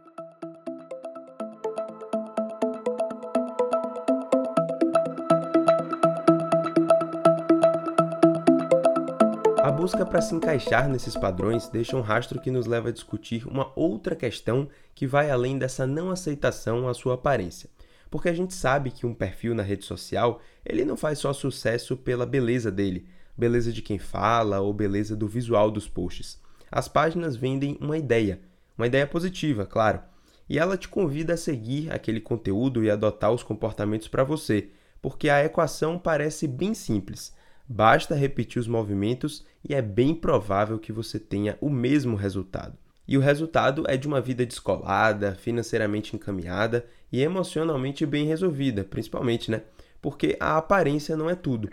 A 9.63 9.71
busca 9.71 10.05
para 10.05 10.21
se 10.21 10.35
encaixar 10.35 10.87
nesses 10.87 11.15
padrões 11.15 11.67
deixa 11.67 11.97
um 11.97 12.01
rastro 12.01 12.39
que 12.39 12.51
nos 12.51 12.67
leva 12.67 12.89
a 12.89 12.91
discutir 12.91 13.47
uma 13.47 13.71
outra 13.75 14.15
questão 14.15 14.69
que 14.93 15.07
vai 15.07 15.31
além 15.31 15.57
dessa 15.57 15.87
não 15.87 16.11
aceitação 16.11 16.87
à 16.87 16.93
sua 16.93 17.15
aparência 17.15 17.67
porque 18.09 18.29
a 18.29 18.33
gente 18.33 18.53
sabe 18.53 18.91
que 18.91 19.05
um 19.05 19.13
perfil 19.13 19.53
na 19.55 19.63
rede 19.63 19.85
social, 19.85 20.41
ele 20.65 20.85
não 20.85 20.95
faz 20.95 21.19
só 21.19 21.33
sucesso 21.33 21.97
pela 21.97 22.25
beleza 22.25 22.71
dele, 22.71 23.07
beleza 23.37 23.71
de 23.71 23.81
quem 23.81 23.97
fala 23.97 24.59
ou 24.59 24.73
beleza 24.73 25.15
do 25.15 25.27
visual 25.27 25.69
dos 25.69 25.87
posts. 25.87 26.39
As 26.71 26.87
páginas 26.87 27.35
vendem 27.35 27.77
uma 27.79 27.97
ideia, 27.97 28.39
uma 28.77 28.87
ideia 28.87 29.05
positiva, 29.05 29.65
claro, 29.65 30.01
e 30.49 30.59
ela 30.59 30.77
te 30.77 30.87
convida 30.87 31.33
a 31.33 31.37
seguir 31.37 31.91
aquele 31.91 32.21
conteúdo 32.21 32.83
e 32.83 32.89
adotar 32.89 33.31
os 33.31 33.43
comportamentos 33.43 34.07
para 34.07 34.23
você, 34.23 34.69
porque 35.01 35.29
a 35.29 35.43
equação 35.43 35.97
parece 35.97 36.47
bem 36.47 36.73
simples. 36.73 37.33
Basta 37.67 38.13
repetir 38.13 38.59
os 38.59 38.67
movimentos 38.67 39.45
e 39.67 39.73
é 39.73 39.81
bem 39.81 40.13
provável 40.13 40.77
que 40.77 40.91
você 40.91 41.19
tenha 41.19 41.57
o 41.59 41.69
mesmo 41.69 42.15
resultado. 42.15 42.77
E 43.07 43.17
o 43.17 43.21
resultado 43.21 43.83
é 43.87 43.97
de 43.97 44.07
uma 44.07 44.21
vida 44.21 44.45
descolada, 44.45 45.35
financeiramente 45.35 46.15
encaminhada 46.15 46.85
e 47.11 47.21
emocionalmente 47.21 48.05
bem 48.05 48.25
resolvida, 48.25 48.83
principalmente, 48.83 49.49
né? 49.51 49.61
Porque 50.01 50.37
a 50.39 50.57
aparência 50.57 51.15
não 51.15 51.29
é 51.29 51.35
tudo 51.35 51.69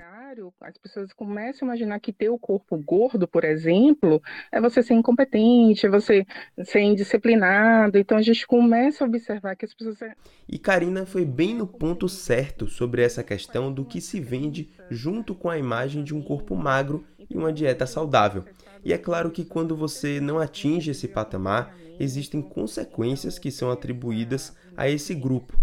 as 0.60 0.78
pessoas 0.78 1.12
começam 1.12 1.66
a 1.68 1.72
imaginar 1.72 2.00
que 2.00 2.12
ter 2.12 2.30
o 2.30 2.38
corpo 2.38 2.76
gordo, 2.78 3.28
por 3.28 3.44
exemplo, 3.44 4.22
é 4.50 4.60
você 4.60 4.82
ser 4.82 4.94
incompetente, 4.94 5.86
é 5.86 5.88
você 5.90 6.26
ser 6.64 6.80
indisciplinado. 6.80 7.98
Então 7.98 8.16
a 8.16 8.22
gente 8.22 8.46
começa 8.46 9.04
a 9.04 9.06
observar 9.06 9.56
que 9.56 9.64
as 9.64 9.74
pessoas. 9.74 10.00
É 10.02 10.14
e 10.48 10.58
Karina 10.58 11.04
foi 11.04 11.24
bem 11.24 11.54
no 11.54 11.66
ponto 11.66 12.08
certo 12.08 12.66
sobre 12.66 13.02
essa 13.02 13.22
questão 13.22 13.72
do 13.72 13.84
que 13.84 14.00
se 14.00 14.20
vende 14.20 14.70
junto 14.90 15.34
com 15.34 15.50
a 15.50 15.58
imagem 15.58 16.02
de 16.02 16.14
um 16.14 16.22
corpo 16.22 16.56
magro 16.56 17.04
e 17.28 17.36
uma 17.36 17.52
dieta 17.52 17.86
saudável. 17.86 18.44
E 18.84 18.92
é 18.92 18.98
claro 18.98 19.30
que 19.30 19.44
quando 19.44 19.76
você 19.76 20.20
não 20.20 20.38
atinge 20.38 20.90
esse 20.90 21.06
patamar, 21.06 21.76
existem 22.02 22.42
consequências 22.42 23.38
que 23.38 23.50
são 23.50 23.70
atribuídas 23.70 24.56
a 24.76 24.88
esse 24.88 25.14
grupo. 25.14 25.56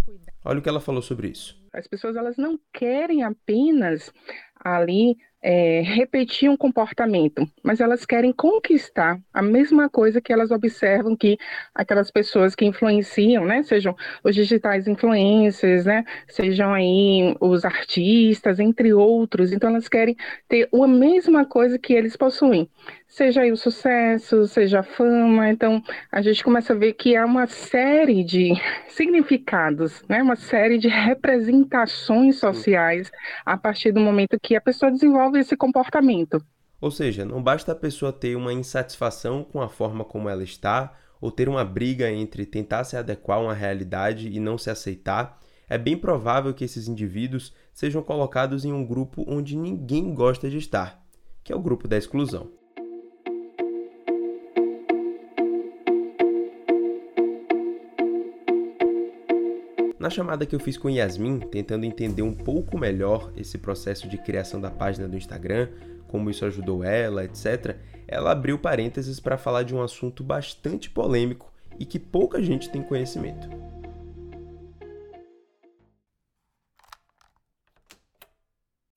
Olha 0.44 0.60
o 0.60 0.62
que 0.62 0.70
ela 0.70 0.80
falou 0.80 1.02
sobre 1.02 1.28
isso. 1.28 1.60
As 1.74 1.88
pessoas 1.88 2.16
elas 2.16 2.38
não 2.38 2.60
querem 2.74 3.24
apenas 3.24 4.12
ali 4.56 5.18
é, 5.42 5.82
repetir 5.82 6.50
um 6.50 6.58
comportamento, 6.58 7.48
mas 7.64 7.80
elas 7.80 8.06
querem 8.06 8.34
conquistar 8.34 9.20
a 9.34 9.42
mesma 9.42 9.90
coisa 9.90 10.20
que 10.20 10.34
elas 10.34 10.52
observam 10.52 11.16
que 11.16 11.38
aquelas 11.74 12.12
pessoas 12.12 12.56
que 12.56 12.66
influenciam, 12.66 13.46
né, 13.46 13.64
sejam 13.64 13.96
os 14.24 14.36
digitais 14.36 14.88
influencers, 14.88 15.86
né, 15.86 16.04
sejam 16.28 16.74
aí 16.74 17.36
os 17.40 17.64
artistas, 17.64 18.60
entre 18.60 18.94
outros, 18.94 19.54
então 19.54 19.70
elas 19.70 19.88
querem 19.88 20.16
ter 20.48 20.68
a 20.74 20.88
mesma 20.88 21.46
coisa 21.46 21.80
que 21.80 21.94
eles 21.94 22.18
possuem 22.18 22.70
seja 23.10 23.42
aí 23.42 23.52
o 23.52 23.58
sucesso, 23.58 24.48
seja 24.48 24.80
a 24.80 24.84
fama. 24.84 25.50
Então, 25.50 25.84
a 26.12 26.22
gente 26.22 26.44
começa 26.44 26.74
a 26.74 26.76
ver 26.76 26.94
que 26.94 27.16
há 27.16 27.26
uma 27.26 27.48
série 27.48 28.24
de 28.24 28.54
significados, 28.88 30.04
né? 30.08 30.22
uma 30.22 30.36
série 30.36 30.78
de 30.78 30.88
representações 30.88 32.38
sociais 32.38 33.12
a 33.44 33.58
partir 33.58 33.92
do 33.92 34.00
momento 34.00 34.40
que 34.42 34.56
a 34.56 34.62
pessoa 34.62 34.92
desenvolve 34.92 35.40
esse 35.40 35.58
comportamento. 35.58 36.42
Ou 36.80 36.92
seja, 36.92 37.26
não 37.26 37.44
basta 37.44 37.74
a 37.74 37.76
pessoa 37.76 38.14
ter 38.14 38.38
uma 38.38 38.54
insatisfação 38.54 39.44
com 39.44 39.62
a 39.62 39.68
forma 39.68 40.06
como 40.06 40.30
ela 40.30 40.44
está, 40.44 40.96
ou 41.20 41.30
ter 41.30 41.50
uma 41.50 41.66
briga 41.66 42.10
entre 42.10 42.46
tentar 42.46 42.86
se 42.86 42.96
adequar 42.96 43.40
a 43.40 43.42
uma 43.42 43.54
realidade 43.54 44.30
e 44.30 44.40
não 44.40 44.58
se 44.58 44.70
aceitar. 44.70 45.38
É 45.68 45.78
bem 45.78 45.98
provável 45.98 46.54
que 46.54 46.64
esses 46.64 46.88
indivíduos 46.88 47.54
sejam 47.74 48.02
colocados 48.02 48.64
em 48.64 48.72
um 48.72 48.86
grupo 48.86 49.26
onde 49.28 49.58
ninguém 49.58 50.14
gosta 50.14 50.50
de 50.50 50.58
estar, 50.58 51.04
que 51.44 51.52
é 51.52 51.56
o 51.56 51.62
grupo 51.62 51.86
da 51.86 51.98
exclusão. 51.98 52.59
Na 60.00 60.10
chamada 60.10 60.46
que 60.46 60.56
eu 60.56 60.62
fiz 60.62 60.78
com 60.78 60.90
Yasmin, 60.90 61.42
tentando 61.42 61.84
entender 61.84 62.22
um 62.22 62.34
pouco 62.34 62.78
melhor 62.78 63.34
esse 63.36 63.58
processo 63.58 64.08
de 64.08 64.18
criação 64.18 64.62
da 64.62 64.72
página 64.72 65.10
do 65.10 65.18
Instagram, 65.18 65.68
como 66.08 66.30
isso 66.30 66.46
ajudou 66.46 66.86
ela, 66.86 67.26
etc., 67.26 67.76
ela 68.08 68.32
abriu 68.32 68.58
parênteses 68.58 69.20
para 69.20 69.38
falar 69.38 69.64
de 69.64 69.76
um 69.76 69.84
assunto 69.84 70.24
bastante 70.24 70.90
polêmico 70.90 71.52
e 71.78 71.86
que 71.86 72.00
pouca 72.00 72.42
gente 72.42 72.72
tem 72.72 72.82
conhecimento. 72.82 73.50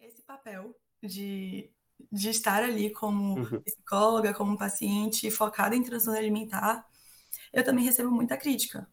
Esse 0.01 0.23
papel 0.23 0.73
de, 1.03 1.69
de 2.13 2.31
estar 2.31 2.63
ali 2.63 2.91
como 2.91 3.41
uhum. 3.41 3.61
psicóloga, 3.61 4.33
como 4.33 4.57
paciente, 4.57 5.33
focada 5.33 5.75
em 5.75 5.83
transtorno 5.83 6.21
alimentar, 6.21 6.87
eu 7.53 7.65
também 7.65 7.85
recebo 7.85 8.09
muita 8.09 8.37
crítica 8.37 8.87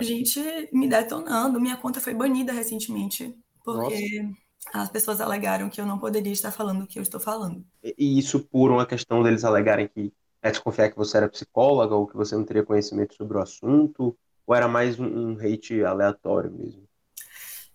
Gente 0.00 0.40
me 0.72 0.88
detonando. 0.88 1.60
Minha 1.60 1.76
conta 1.76 2.00
foi 2.00 2.14
banida 2.14 2.52
recentemente, 2.52 3.36
porque 3.62 4.22
Nossa. 4.22 4.82
as 4.82 4.90
pessoas 4.90 5.20
alegaram 5.20 5.68
que 5.68 5.80
eu 5.80 5.86
não 5.86 5.98
poderia 5.98 6.32
estar 6.32 6.50
falando 6.50 6.82
o 6.82 6.86
que 6.86 6.98
eu 6.98 7.02
estou 7.02 7.20
falando. 7.20 7.64
E 7.82 8.18
isso 8.18 8.40
por 8.40 8.70
uma 8.70 8.86
questão 8.86 9.22
deles 9.22 9.44
alegarem 9.44 9.88
que 9.88 10.12
é 10.42 10.50
desconfiar 10.50 10.90
que 10.90 10.96
você 10.96 11.16
era 11.16 11.28
psicóloga 11.28 11.94
ou 11.94 12.06
que 12.06 12.16
você 12.16 12.34
não 12.34 12.44
teria 12.44 12.64
conhecimento 12.64 13.14
sobre 13.14 13.36
o 13.36 13.42
assunto? 13.42 14.16
Ou 14.46 14.54
era 14.54 14.68
mais 14.68 14.98
um, 14.98 15.06
um 15.06 15.38
hate 15.38 15.82
aleatório 15.84 16.50
mesmo? 16.50 16.86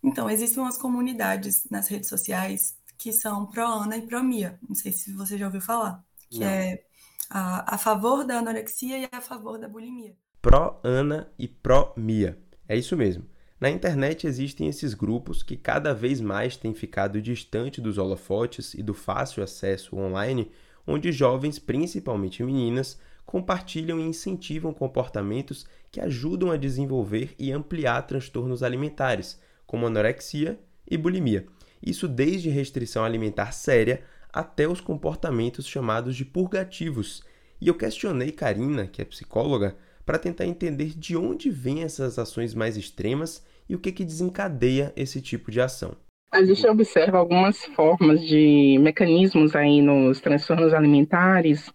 Então, 0.04 0.30
existem 0.30 0.62
umas 0.62 0.78
comunidades 0.78 1.68
nas 1.70 1.88
redes 1.88 2.10
sociais 2.10 2.78
que 2.98 3.12
são 3.12 3.48
pró-Ana 3.48 3.98
e 3.98 4.01
pró-Mia. 4.06 4.60
Não 4.68 4.75
sei 4.75 4.92
se 4.92 5.12
você 5.13 5.38
já 5.38 5.48
ouviu 5.48 5.62
falar. 5.62 6.04
Que 6.30 6.39
não. 6.39 6.48
é 6.48 6.84
a, 7.30 7.75
a 7.75 7.78
favor 7.78 8.24
da 8.24 8.38
anorexia 8.38 9.00
e 9.00 9.10
a 9.12 9.22
favor 9.22 9.58
da 9.58 9.68
bulimia 9.68 10.16
pró-Ana 10.41 11.29
e 11.38 11.48
pró-Mia. 11.48 12.38
É 12.67 12.77
isso 12.77 12.96
mesmo. 12.96 13.25
Na 13.60 13.69
internet 13.69 14.25
existem 14.25 14.67
esses 14.67 14.93
grupos 14.93 15.43
que 15.43 15.58
cada 15.58 15.93
vez 15.93 16.22
mais 16.22 16.55
têm 16.55 16.74
ficado 16.74 17.22
distante 17.22 17.81
dos 17.81 17.98
holofotes 17.98 18.74
e 18.74 18.81
do 18.81 18.93
fácil 18.93 19.43
acesso 19.43 19.98
online, 19.98 20.50
onde 20.88 21.12
jovens, 21.12 21.60
principalmente 21.60 22.41
meninas, 22.41 22.98
compartilham 23.25 24.00
e 24.00 24.03
incentivam 24.03 24.74
comportamentos 24.74 25.65
que 25.91 26.00
ajudam 26.00 26.51
a 26.51 26.58
desenvolver 26.58 27.36
e 27.38 27.51
ampliar 27.51 28.01
transtornos 28.03 28.63
alimentares, 28.63 29.39
como 29.67 29.86
anorexia 29.86 30.58
e 30.89 30.98
bulimia. 30.98 31.46
Isso 31.86 32.08
desde 32.08 32.50
restrição 32.50 33.03
alimentar 33.03 33.51
séria 33.51 34.01
até 34.31 34.67
os 34.67 34.79
comportamentos 34.79 35.67
chamados 35.67 36.15
de 36.15 36.24
purgativos. 36.24 37.24
E 37.60 37.67
eu 37.67 37.75
questionei 37.75 38.31
Karina, 38.31 38.88
que 38.88 39.01
é 39.01 39.05
psicóloga, 39.05 39.75
para 40.10 40.18
tentar 40.18 40.48
entender 40.48 40.98
de 40.98 41.16
onde 41.16 41.51
vêm 41.51 41.84
essas 41.84 42.18
ações 42.18 42.56
mais 42.56 42.75
extremas 42.75 43.46
e 43.70 43.75
o 43.75 43.80
que, 43.80 43.92
que 43.92 44.04
desencadeia 44.04 44.92
esse 44.96 45.22
tipo 45.22 45.51
de 45.51 45.62
ação. 45.62 45.96
A 46.32 46.44
gente 46.44 46.66
observa 46.66 47.20
algumas 47.20 47.63
formas 47.75 48.20
de 48.20 48.80
mecanismos 48.82 49.56
aí 49.56 49.84
nos 49.84 50.20
transtornos 50.20 50.74
alimentares, 50.74 51.72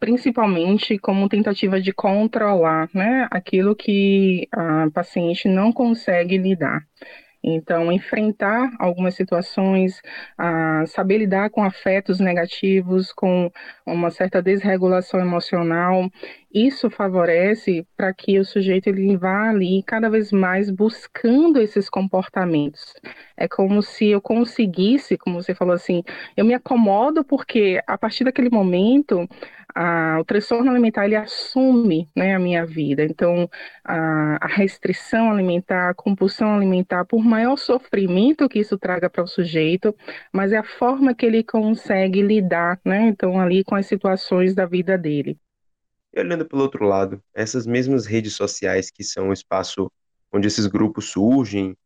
principalmente 0.00 0.98
como 0.98 1.28
tentativa 1.28 1.80
de 1.80 1.92
controlar 1.92 2.90
né, 2.92 3.28
aquilo 3.30 3.76
que 3.76 4.48
a 4.50 4.90
paciente 4.92 5.46
não 5.46 5.72
consegue 5.72 6.36
lidar. 6.36 6.82
Então, 7.54 7.90
enfrentar 7.92 8.70
algumas 8.78 9.14
situações, 9.14 10.00
ah, 10.36 10.84
saber 10.86 11.18
lidar 11.18 11.50
com 11.50 11.62
afetos 11.62 12.20
negativos, 12.20 13.12
com 13.12 13.50
uma 13.86 14.10
certa 14.10 14.42
desregulação 14.42 15.20
emocional, 15.20 16.10
isso 16.52 16.88
favorece 16.90 17.86
para 17.96 18.12
que 18.12 18.38
o 18.38 18.44
sujeito 18.44 18.88
ele 18.88 19.16
vá 19.16 19.50
ali 19.50 19.82
cada 19.86 20.08
vez 20.08 20.32
mais 20.32 20.70
buscando 20.70 21.60
esses 21.60 21.88
comportamentos. 21.90 22.94
É 23.36 23.46
como 23.46 23.82
se 23.82 24.06
eu 24.08 24.20
conseguisse, 24.20 25.16
como 25.18 25.42
você 25.42 25.54
falou 25.54 25.74
assim, 25.74 26.02
eu 26.36 26.44
me 26.44 26.54
acomodo 26.54 27.22
porque 27.24 27.80
a 27.86 27.98
partir 27.98 28.24
daquele 28.24 28.50
momento 28.50 29.28
a, 29.80 30.18
o 30.20 30.24
transtorno 30.24 30.72
alimentar 30.72 31.04
ele 31.04 31.14
assume 31.14 32.08
né, 32.16 32.34
a 32.34 32.38
minha 32.38 32.66
vida. 32.66 33.04
Então, 33.04 33.48
a, 33.84 34.44
a, 34.44 34.48
restrição 34.48 35.30
alimentar, 35.30 35.90
a 35.90 35.94
compulsão 35.94 36.52
alimentar, 36.52 37.04
por 37.04 37.22
maior 37.22 37.56
sofrimento 37.56 38.48
que 38.48 38.58
isso 38.58 38.76
traga 38.76 39.08
para 39.08 39.22
o 39.22 39.28
sujeito, 39.28 39.94
mas 40.32 40.50
é 40.50 40.56
a 40.56 40.64
forma 40.64 41.14
que 41.14 41.24
ele 41.24 41.44
consegue 41.44 42.20
lidar, 42.20 42.80
né? 42.84 43.06
Então, 43.06 43.40
ali 43.40 43.62
com 43.62 43.76
as 43.76 43.86
situações 43.86 44.52
da 44.52 44.66
vida 44.66 44.98
dele. 44.98 45.38
E 46.12 46.18
olhando 46.18 46.44
pelo 46.44 46.62
outro 46.62 46.84
lado, 46.84 47.22
essas 47.32 47.64
mesmas 47.64 48.04
redes 48.04 48.34
sociais 48.34 48.90
que 48.90 49.04
são 49.04 49.28
o 49.28 49.32
espaço 49.32 49.92
onde 50.32 50.48
esses 50.48 50.66
grupos 50.66 51.10
surgem, 51.10 51.76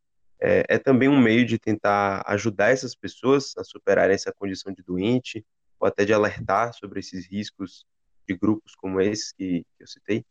é, 0.40 0.64
é 0.66 0.78
também 0.78 1.10
um 1.10 1.20
meio 1.20 1.44
de 1.44 1.58
tentar 1.58 2.22
ajudar 2.26 2.70
essas 2.70 2.94
pessoas 2.94 3.52
a 3.58 3.62
superarem 3.62 4.14
essa 4.14 4.32
condição 4.32 4.72
de 4.72 4.82
doente, 4.82 5.44
ou 5.82 5.88
até 5.88 6.04
de 6.04 6.12
alertar 6.12 6.72
sobre 6.72 7.00
esses 7.00 7.26
riscos 7.26 7.84
de 8.28 8.36
grupos 8.36 8.76
como 8.76 9.00
esses 9.00 9.32
que, 9.32 9.66
que 9.76 9.82
eu 9.82 9.86
citei? 9.88 10.24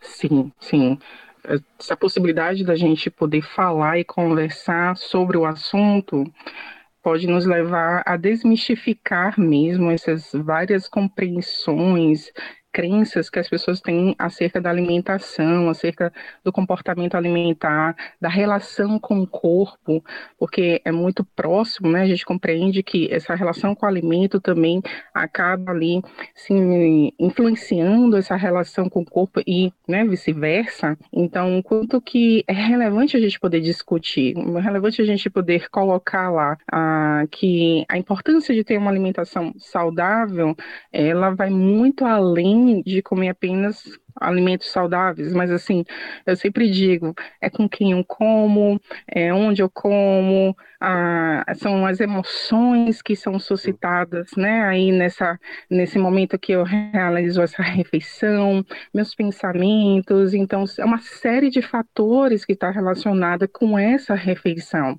Sim, 0.00 0.52
sim. 0.60 0.96
Essa 1.76 1.96
possibilidade 1.96 2.64
da 2.64 2.76
gente 2.76 3.10
poder 3.10 3.42
falar 3.42 3.98
e 3.98 4.04
conversar 4.04 4.96
sobre 4.96 5.36
o 5.36 5.44
assunto 5.44 6.24
pode 7.02 7.26
nos 7.26 7.44
levar 7.44 8.04
a 8.06 8.16
desmistificar 8.16 9.38
mesmo 9.38 9.90
essas 9.90 10.30
várias 10.32 10.88
compreensões 10.88 12.30
crenças 12.74 13.30
que 13.30 13.38
as 13.38 13.48
pessoas 13.48 13.80
têm 13.80 14.16
acerca 14.18 14.60
da 14.60 14.68
alimentação, 14.68 15.70
acerca 15.70 16.12
do 16.42 16.50
comportamento 16.50 17.14
alimentar, 17.14 17.94
da 18.20 18.28
relação 18.28 18.98
com 18.98 19.20
o 19.20 19.26
corpo, 19.28 20.04
porque 20.36 20.82
é 20.84 20.90
muito 20.90 21.24
próximo, 21.24 21.92
né? 21.92 22.02
A 22.02 22.06
gente 22.06 22.26
compreende 22.26 22.82
que 22.82 23.08
essa 23.12 23.32
relação 23.36 23.76
com 23.76 23.86
o 23.86 23.88
alimento 23.88 24.40
também 24.40 24.82
acaba 25.14 25.70
ali 25.70 26.02
se 26.34 26.52
influenciando 27.16 28.16
essa 28.16 28.34
relação 28.34 28.88
com 28.88 29.02
o 29.02 29.04
corpo 29.04 29.40
e, 29.46 29.72
né, 29.86 30.04
vice-versa. 30.04 30.98
Então, 31.12 31.62
quanto 31.62 32.00
que 32.00 32.42
é 32.48 32.52
relevante 32.52 33.16
a 33.16 33.20
gente 33.20 33.38
poder 33.38 33.60
discutir, 33.60 34.34
é 34.36 34.60
relevante 34.60 35.00
a 35.00 35.04
gente 35.04 35.30
poder 35.30 35.68
colocar 35.70 36.28
lá 36.28 36.58
ah, 36.72 37.24
que 37.30 37.84
a 37.88 37.96
importância 37.96 38.52
de 38.52 38.64
ter 38.64 38.78
uma 38.78 38.90
alimentação 38.90 39.52
saudável, 39.58 40.56
ela 40.92 41.30
vai 41.30 41.50
muito 41.50 42.04
além 42.04 42.63
de 42.82 43.02
comer 43.02 43.30
apenas 43.30 43.84
alimentos 44.20 44.70
saudáveis, 44.70 45.32
mas 45.32 45.50
assim, 45.50 45.84
eu 46.24 46.36
sempre 46.36 46.70
digo, 46.70 47.14
é 47.40 47.50
com 47.50 47.68
quem 47.68 47.92
eu 47.92 48.04
como, 48.04 48.80
é 49.08 49.32
onde 49.32 49.62
eu 49.62 49.70
como, 49.70 50.56
ah, 50.80 51.44
são 51.56 51.84
as 51.84 52.00
emoções 52.00 53.02
que 53.02 53.16
são 53.16 53.38
suscitadas, 53.38 54.30
né, 54.36 54.62
aí 54.62 54.92
nessa, 54.92 55.38
nesse 55.70 55.98
momento 55.98 56.38
que 56.38 56.52
eu 56.52 56.62
realizo 56.62 57.42
essa 57.42 57.62
refeição, 57.62 58.64
meus 58.94 59.14
pensamentos, 59.14 60.32
então 60.32 60.64
é 60.78 60.84
uma 60.84 61.00
série 61.00 61.50
de 61.50 61.60
fatores 61.60 62.44
que 62.44 62.52
está 62.52 62.70
relacionada 62.70 63.48
com 63.48 63.78
essa 63.78 64.14
refeição. 64.14 64.98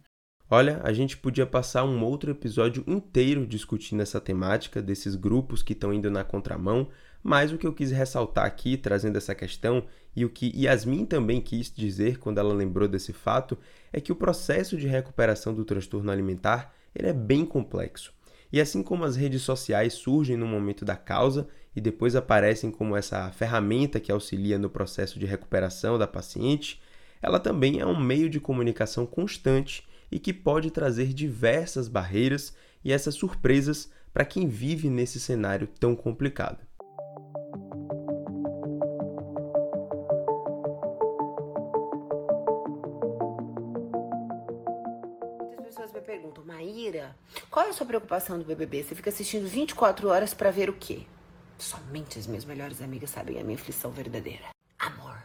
Olha, 0.50 0.80
a 0.84 0.94
gente 0.94 1.18
podia 1.18 1.46
passar 1.46 1.84
um 1.86 2.04
outro 2.04 2.30
episódio 2.30 2.84
inteiro 2.86 3.48
discutindo 3.48 4.02
essa 4.02 4.22
temática 4.22 4.80
desses 4.80 5.16
grupos 5.16 5.64
que 5.64 5.74
estão 5.74 5.92
indo 5.92 6.12
na 6.12 6.24
contramão, 6.24 6.88
mas 7.26 7.52
o 7.52 7.58
que 7.58 7.66
eu 7.66 7.74
quis 7.74 7.90
ressaltar 7.90 8.46
aqui, 8.46 8.78
trazendo 8.78 9.18
essa 9.18 9.34
questão, 9.34 9.84
e 10.16 10.24
o 10.24 10.30
que 10.30 10.54
Yasmin 10.56 11.08
também 11.08 11.42
quis 11.42 11.74
dizer 11.74 12.20
quando 12.20 12.38
ela 12.38 12.54
lembrou 12.54 12.88
desse 12.88 13.12
fato, 13.12 13.58
é 13.92 14.00
que 14.00 14.12
o 14.12 14.16
processo 14.16 14.78
de 14.78 14.86
recuperação 14.86 15.52
do 15.52 15.66
transtorno 15.66 16.12
alimentar 16.12 16.72
ele 16.94 17.08
é 17.08 17.14
bem 17.14 17.44
complexo. 17.44 18.14
E 18.54 18.62
assim 18.62 18.84
como 18.84 19.04
as 19.04 19.16
redes 19.16 19.42
sociais 19.42 19.94
surgem 19.94 20.38
no 20.38 20.46
momento 20.46 20.86
da 20.86 20.96
causa 20.96 21.48
e 21.76 21.82
depois 21.82 22.16
aparecem 22.16 22.70
como 22.70 22.96
essa 22.96 23.32
ferramenta 23.32 24.00
que 24.00 24.12
auxilia 24.12 24.60
no 24.60 24.70
processo 24.70 25.18
de 25.18 25.26
recuperação 25.26 25.98
da 25.98 26.06
paciente, 26.06 26.80
ela 27.24 27.40
também 27.40 27.80
é 27.80 27.86
um 27.88 28.00
meio 28.00 28.30
de 28.30 28.40
comunicação 28.40 29.04
constante 29.04 29.84
e 30.12 30.20
que 30.20 30.32
pode 30.32 30.70
trazer 30.70 31.12
diversas 31.12 31.88
barreiras 31.88 32.56
e 32.84 32.92
essas 32.92 33.16
surpresas 33.16 33.90
para 34.14 34.26
quem 34.26 34.48
vive 34.48 34.92
nesse 34.92 35.20
cenário 35.20 35.68
tão 35.80 35.96
complicado. 35.96 36.65
Qual 47.56 47.68
é 47.68 47.70
a 47.70 47.74
sua 47.74 47.86
preocupação 47.86 48.38
do 48.38 48.44
BBB? 48.44 48.84
Você 48.84 48.94
fica 48.94 49.10
assistindo 49.10 49.48
24 49.48 50.10
horas 50.10 50.34
para 50.34 50.52
ver 50.52 50.70
o 50.70 50.74
quê? 50.74 51.04
Somente 51.58 52.20
as 52.20 52.28
minhas 52.28 52.44
melhores 52.44 52.82
amigas 52.82 53.12
sabem 53.12 53.40
a 53.40 53.46
minha 53.46 53.58
aflição 53.58 53.92
verdadeira. 53.92 54.50
Amor, 54.78 55.16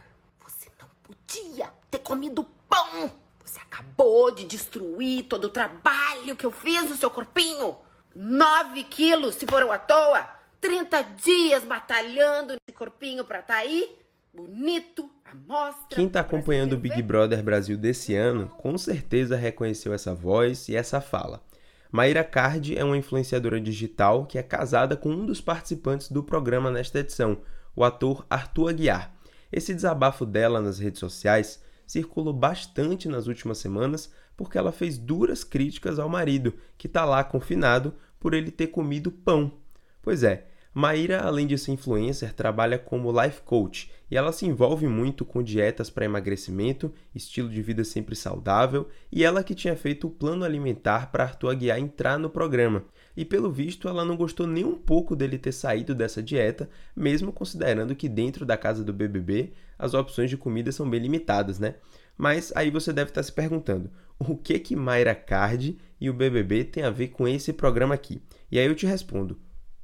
você 0.41 0.69
não 0.79 0.87
podia 1.03 1.69
ter 1.89 1.99
comido 1.99 2.45
pão 2.69 3.11
você 3.43 3.59
acabou 3.59 4.33
de 4.33 4.45
destruir 4.45 5.23
todo 5.23 5.45
o 5.45 5.49
trabalho 5.49 6.37
que 6.37 6.45
eu 6.45 6.51
fiz 6.51 6.89
no 6.89 6.95
seu 6.95 7.09
corpinho. 7.09 7.75
Nove 8.15 8.85
quilos, 8.85 9.35
se 9.35 9.45
foram 9.45 9.69
à 9.69 9.77
toa. 9.77 10.25
Trinta 10.61 11.01
dias 11.01 11.65
batalhando 11.65 12.53
nesse 12.53 12.77
corpinho 12.77 13.25
pra 13.25 13.41
tá 13.41 13.55
aí. 13.55 13.97
Bonito, 14.33 15.09
a 15.25 15.35
mostra. 15.35 15.97
Quem 15.97 16.07
tá 16.07 16.21
acompanhando 16.21 16.73
o 16.73 16.77
Big 16.77 17.01
Brother 17.01 17.43
Brasil 17.43 17.77
desse 17.77 18.15
ano, 18.15 18.47
com 18.47 18.77
certeza 18.77 19.35
reconheceu 19.35 19.93
essa 19.93 20.15
voz 20.15 20.69
e 20.69 20.77
essa 20.77 21.01
fala. 21.01 21.43
Maíra 21.91 22.23
Card 22.23 22.77
é 22.77 22.85
uma 22.85 22.95
influenciadora 22.95 23.59
digital 23.59 24.25
que 24.25 24.37
é 24.37 24.43
casada 24.43 24.95
com 24.95 25.09
um 25.09 25.25
dos 25.25 25.41
participantes 25.41 26.09
do 26.09 26.23
programa 26.23 26.71
nesta 26.71 26.99
edição, 26.99 27.41
o 27.75 27.83
ator 27.83 28.25
Arthur 28.29 28.69
Aguiar. 28.69 29.13
Esse 29.51 29.73
desabafo 29.73 30.25
dela 30.25 30.61
nas 30.61 30.79
redes 30.79 31.01
sociais 31.01 31.61
circulou 31.85 32.33
bastante 32.33 33.09
nas 33.09 33.27
últimas 33.27 33.57
semanas 33.57 34.09
porque 34.37 34.57
ela 34.57 34.71
fez 34.71 34.97
duras 34.97 35.43
críticas 35.43 35.99
ao 35.99 36.07
marido, 36.07 36.53
que 36.77 36.87
está 36.87 37.03
lá 37.03 37.25
confinado 37.25 37.93
por 38.17 38.33
ele 38.33 38.51
ter 38.51 38.67
comido 38.67 39.11
pão. 39.11 39.59
Pois 40.01 40.23
é, 40.23 40.47
Maíra, 40.73 41.19
além 41.19 41.45
de 41.45 41.57
ser 41.57 41.73
influencer, 41.73 42.33
trabalha 42.33 42.79
como 42.79 43.11
life 43.21 43.41
coach 43.41 43.91
e 44.09 44.15
ela 44.15 44.31
se 44.31 44.45
envolve 44.45 44.87
muito 44.87 45.25
com 45.25 45.43
dietas 45.43 45.89
para 45.89 46.05
emagrecimento, 46.05 46.93
estilo 47.13 47.49
de 47.49 47.61
vida 47.61 47.83
sempre 47.83 48.15
saudável 48.15 48.87
e 49.11 49.21
ela 49.25 49.43
que 49.43 49.53
tinha 49.53 49.75
feito 49.75 50.07
o 50.07 50.11
plano 50.11 50.45
alimentar 50.45 51.11
para 51.11 51.25
Arthur 51.25 51.49
Aguiar 51.49 51.77
entrar 51.77 52.17
no 52.17 52.29
programa. 52.29 52.85
E 53.17 53.25
pelo 53.25 53.51
visto, 53.51 53.89
ela 53.89 54.05
não 54.05 54.15
gostou 54.15 54.47
nem 54.47 54.63
um 54.63 54.77
pouco 54.77 55.13
dele 55.13 55.37
ter 55.37 55.51
saído 55.51 55.93
dessa 55.93 56.23
dieta, 56.23 56.69
mesmo 56.95 57.33
considerando 57.33 57.93
que 57.93 58.07
dentro 58.07 58.45
da 58.45 58.55
casa 58.55 58.81
do 58.81 58.93
BBB 58.93 59.51
as 59.77 59.93
opções 59.93 60.29
de 60.29 60.37
comida 60.37 60.71
são 60.71 60.89
bem 60.89 61.01
limitadas, 61.01 61.59
né? 61.59 61.75
Mas 62.17 62.53
aí 62.55 62.71
você 62.71 62.93
deve 62.93 63.09
estar 63.09 63.23
se 63.23 63.31
perguntando, 63.33 63.91
o 64.17 64.37
que 64.37 64.57
que 64.57 64.75
Mayra 64.75 65.15
Card 65.15 65.77
e 65.99 66.09
o 66.09 66.13
BBB 66.13 66.63
tem 66.63 66.83
a 66.83 66.89
ver 66.89 67.09
com 67.09 67.27
esse 67.27 67.51
programa 67.51 67.95
aqui? 67.95 68.21
E 68.49 68.57
aí 68.57 68.65
eu 68.65 68.75
te 68.75 68.85
respondo, 68.85 69.37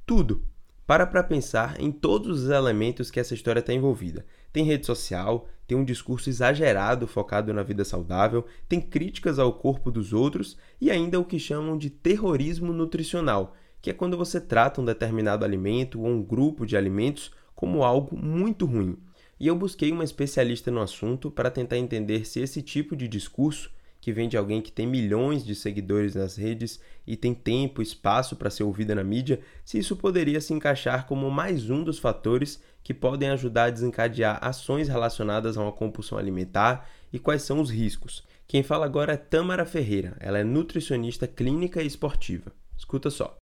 tudo. 0.06 0.48
Para 0.88 1.06
para 1.06 1.22
pensar 1.22 1.78
em 1.78 1.92
todos 1.92 2.44
os 2.44 2.48
elementos 2.48 3.10
que 3.10 3.20
essa 3.20 3.34
história 3.34 3.60
está 3.60 3.74
envolvida. 3.74 4.24
Tem 4.50 4.64
rede 4.64 4.86
social, 4.86 5.46
tem 5.66 5.76
um 5.76 5.84
discurso 5.84 6.30
exagerado 6.30 7.06
focado 7.06 7.52
na 7.52 7.62
vida 7.62 7.84
saudável, 7.84 8.46
tem 8.66 8.80
críticas 8.80 9.38
ao 9.38 9.52
corpo 9.52 9.90
dos 9.90 10.14
outros 10.14 10.56
e 10.80 10.90
ainda 10.90 11.20
o 11.20 11.26
que 11.26 11.38
chamam 11.38 11.76
de 11.76 11.90
terrorismo 11.90 12.72
nutricional, 12.72 13.54
que 13.82 13.90
é 13.90 13.92
quando 13.92 14.16
você 14.16 14.40
trata 14.40 14.80
um 14.80 14.84
determinado 14.86 15.44
alimento 15.44 16.00
ou 16.00 16.06
um 16.06 16.22
grupo 16.22 16.64
de 16.64 16.74
alimentos 16.74 17.32
como 17.54 17.84
algo 17.84 18.16
muito 18.16 18.64
ruim. 18.64 18.96
E 19.38 19.46
eu 19.46 19.54
busquei 19.54 19.92
uma 19.92 20.04
especialista 20.04 20.70
no 20.70 20.80
assunto 20.80 21.30
para 21.30 21.50
tentar 21.50 21.76
entender 21.76 22.24
se 22.24 22.40
esse 22.40 22.62
tipo 22.62 22.96
de 22.96 23.06
discurso 23.06 23.70
que 24.08 24.12
vem 24.12 24.26
de 24.26 24.38
alguém 24.38 24.62
que 24.62 24.72
tem 24.72 24.86
milhões 24.86 25.44
de 25.44 25.54
seguidores 25.54 26.14
nas 26.14 26.34
redes 26.34 26.80
e 27.06 27.14
tem 27.14 27.34
tempo, 27.34 27.82
espaço 27.82 28.36
para 28.36 28.48
ser 28.48 28.62
ouvida 28.62 28.94
na 28.94 29.04
mídia, 29.04 29.38
se 29.66 29.78
isso 29.78 29.94
poderia 29.94 30.40
se 30.40 30.54
encaixar 30.54 31.06
como 31.06 31.30
mais 31.30 31.68
um 31.68 31.84
dos 31.84 31.98
fatores 31.98 32.58
que 32.82 32.94
podem 32.94 33.28
ajudar 33.28 33.64
a 33.64 33.70
desencadear 33.70 34.38
ações 34.40 34.88
relacionadas 34.88 35.58
a 35.58 35.62
uma 35.62 35.72
compulsão 35.72 36.16
alimentar 36.16 36.88
e 37.12 37.18
quais 37.18 37.42
são 37.42 37.60
os 37.60 37.68
riscos. 37.68 38.26
Quem 38.46 38.62
fala 38.62 38.86
agora 38.86 39.12
é 39.12 39.16
Tamara 39.18 39.66
Ferreira, 39.66 40.16
ela 40.20 40.38
é 40.38 40.44
nutricionista 40.44 41.28
clínica 41.28 41.82
e 41.82 41.86
esportiva. 41.86 42.50
Escuta 42.78 43.10
só. 43.10 43.36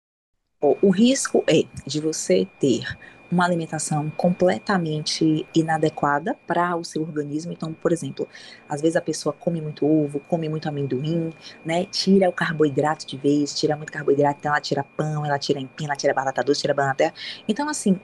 O 0.61 0.91
risco 0.91 1.43
é 1.45 1.63
de 1.85 1.99
você 1.99 2.47
ter 2.61 2.85
uma 3.33 3.45
alimentação 3.45 4.11
completamente 4.15 5.45
inadequada 5.55 6.37
para 6.45 6.75
o 6.75 6.83
seu 6.83 7.01
organismo. 7.01 7.51
Então, 7.51 7.73
por 7.73 7.91
exemplo, 7.91 8.27
às 8.69 8.79
vezes 8.79 8.95
a 8.95 9.01
pessoa 9.01 9.33
come 9.33 9.59
muito 9.59 9.85
ovo, 9.85 10.19
come 10.29 10.47
muito 10.47 10.69
amendoim, 10.69 11.33
né? 11.65 11.85
Tira 11.85 12.29
o 12.29 12.31
carboidrato 12.31 13.07
de 13.07 13.17
vez, 13.17 13.53
tira 13.53 13.75
muito 13.75 13.91
carboidrato, 13.91 14.37
então 14.39 14.51
ela 14.51 14.61
tira 14.61 14.83
pão, 14.95 15.25
ela 15.25 15.39
tira 15.39 15.59
empim, 15.59 15.85
ela 15.85 15.95
tira 15.95 16.13
batata 16.13 16.43
doce, 16.43 16.61
tira 16.61 16.73
banana 16.73 16.93
terra. 16.93 17.13
Então, 17.47 17.67
assim, 17.67 17.99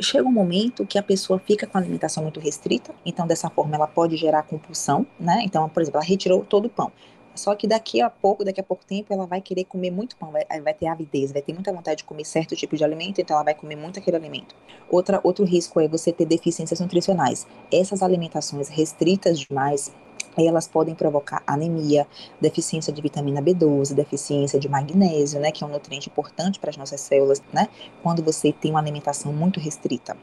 chega 0.00 0.28
um 0.28 0.32
momento 0.32 0.86
que 0.86 0.98
a 0.98 1.02
pessoa 1.02 1.38
fica 1.38 1.66
com 1.66 1.78
a 1.78 1.80
alimentação 1.80 2.22
muito 2.22 2.38
restrita, 2.38 2.94
então 3.04 3.26
dessa 3.26 3.48
forma 3.50 3.74
ela 3.74 3.86
pode 3.86 4.16
gerar 4.16 4.42
compulsão, 4.42 5.06
né? 5.18 5.40
Então, 5.44 5.68
por 5.68 5.82
exemplo, 5.82 5.98
ela 5.98 6.06
retirou 6.06 6.44
todo 6.44 6.66
o 6.66 6.70
pão. 6.70 6.92
Só 7.34 7.54
que 7.54 7.66
daqui 7.66 8.00
a 8.00 8.08
pouco, 8.08 8.44
daqui 8.44 8.60
a 8.60 8.64
pouco 8.64 8.84
tempo, 8.84 9.12
ela 9.12 9.26
vai 9.26 9.40
querer 9.40 9.64
comer 9.64 9.90
muito 9.90 10.16
pão, 10.16 10.30
vai, 10.30 10.44
vai 10.60 10.74
ter 10.74 10.86
avidez, 10.86 11.32
vai 11.32 11.42
ter 11.42 11.52
muita 11.52 11.72
vontade 11.72 11.98
de 11.98 12.04
comer 12.04 12.24
certo 12.24 12.54
tipo 12.54 12.76
de 12.76 12.84
alimento, 12.84 13.20
então 13.20 13.34
ela 13.34 13.44
vai 13.44 13.54
comer 13.54 13.76
muito 13.76 13.98
aquele 13.98 14.16
alimento. 14.16 14.54
Outra, 14.88 15.20
outro 15.24 15.44
risco 15.44 15.80
é 15.80 15.88
você 15.88 16.12
ter 16.12 16.26
deficiências 16.26 16.78
nutricionais. 16.78 17.46
Essas 17.72 18.02
alimentações 18.02 18.68
restritas 18.68 19.40
demais, 19.40 19.92
elas 20.36 20.68
podem 20.68 20.94
provocar 20.94 21.42
anemia, 21.46 22.06
deficiência 22.40 22.92
de 22.92 23.02
vitamina 23.02 23.42
B12, 23.42 23.94
deficiência 23.94 24.58
de 24.58 24.68
magnésio, 24.68 25.40
né, 25.40 25.50
que 25.50 25.64
é 25.64 25.66
um 25.66 25.70
nutriente 25.70 26.08
importante 26.08 26.58
para 26.58 26.70
as 26.70 26.76
nossas 26.76 27.00
células, 27.00 27.42
né, 27.52 27.68
quando 28.02 28.22
você 28.22 28.52
tem 28.52 28.70
uma 28.70 28.80
alimentação 28.80 29.32
muito 29.32 29.60
restrita. 29.60 30.16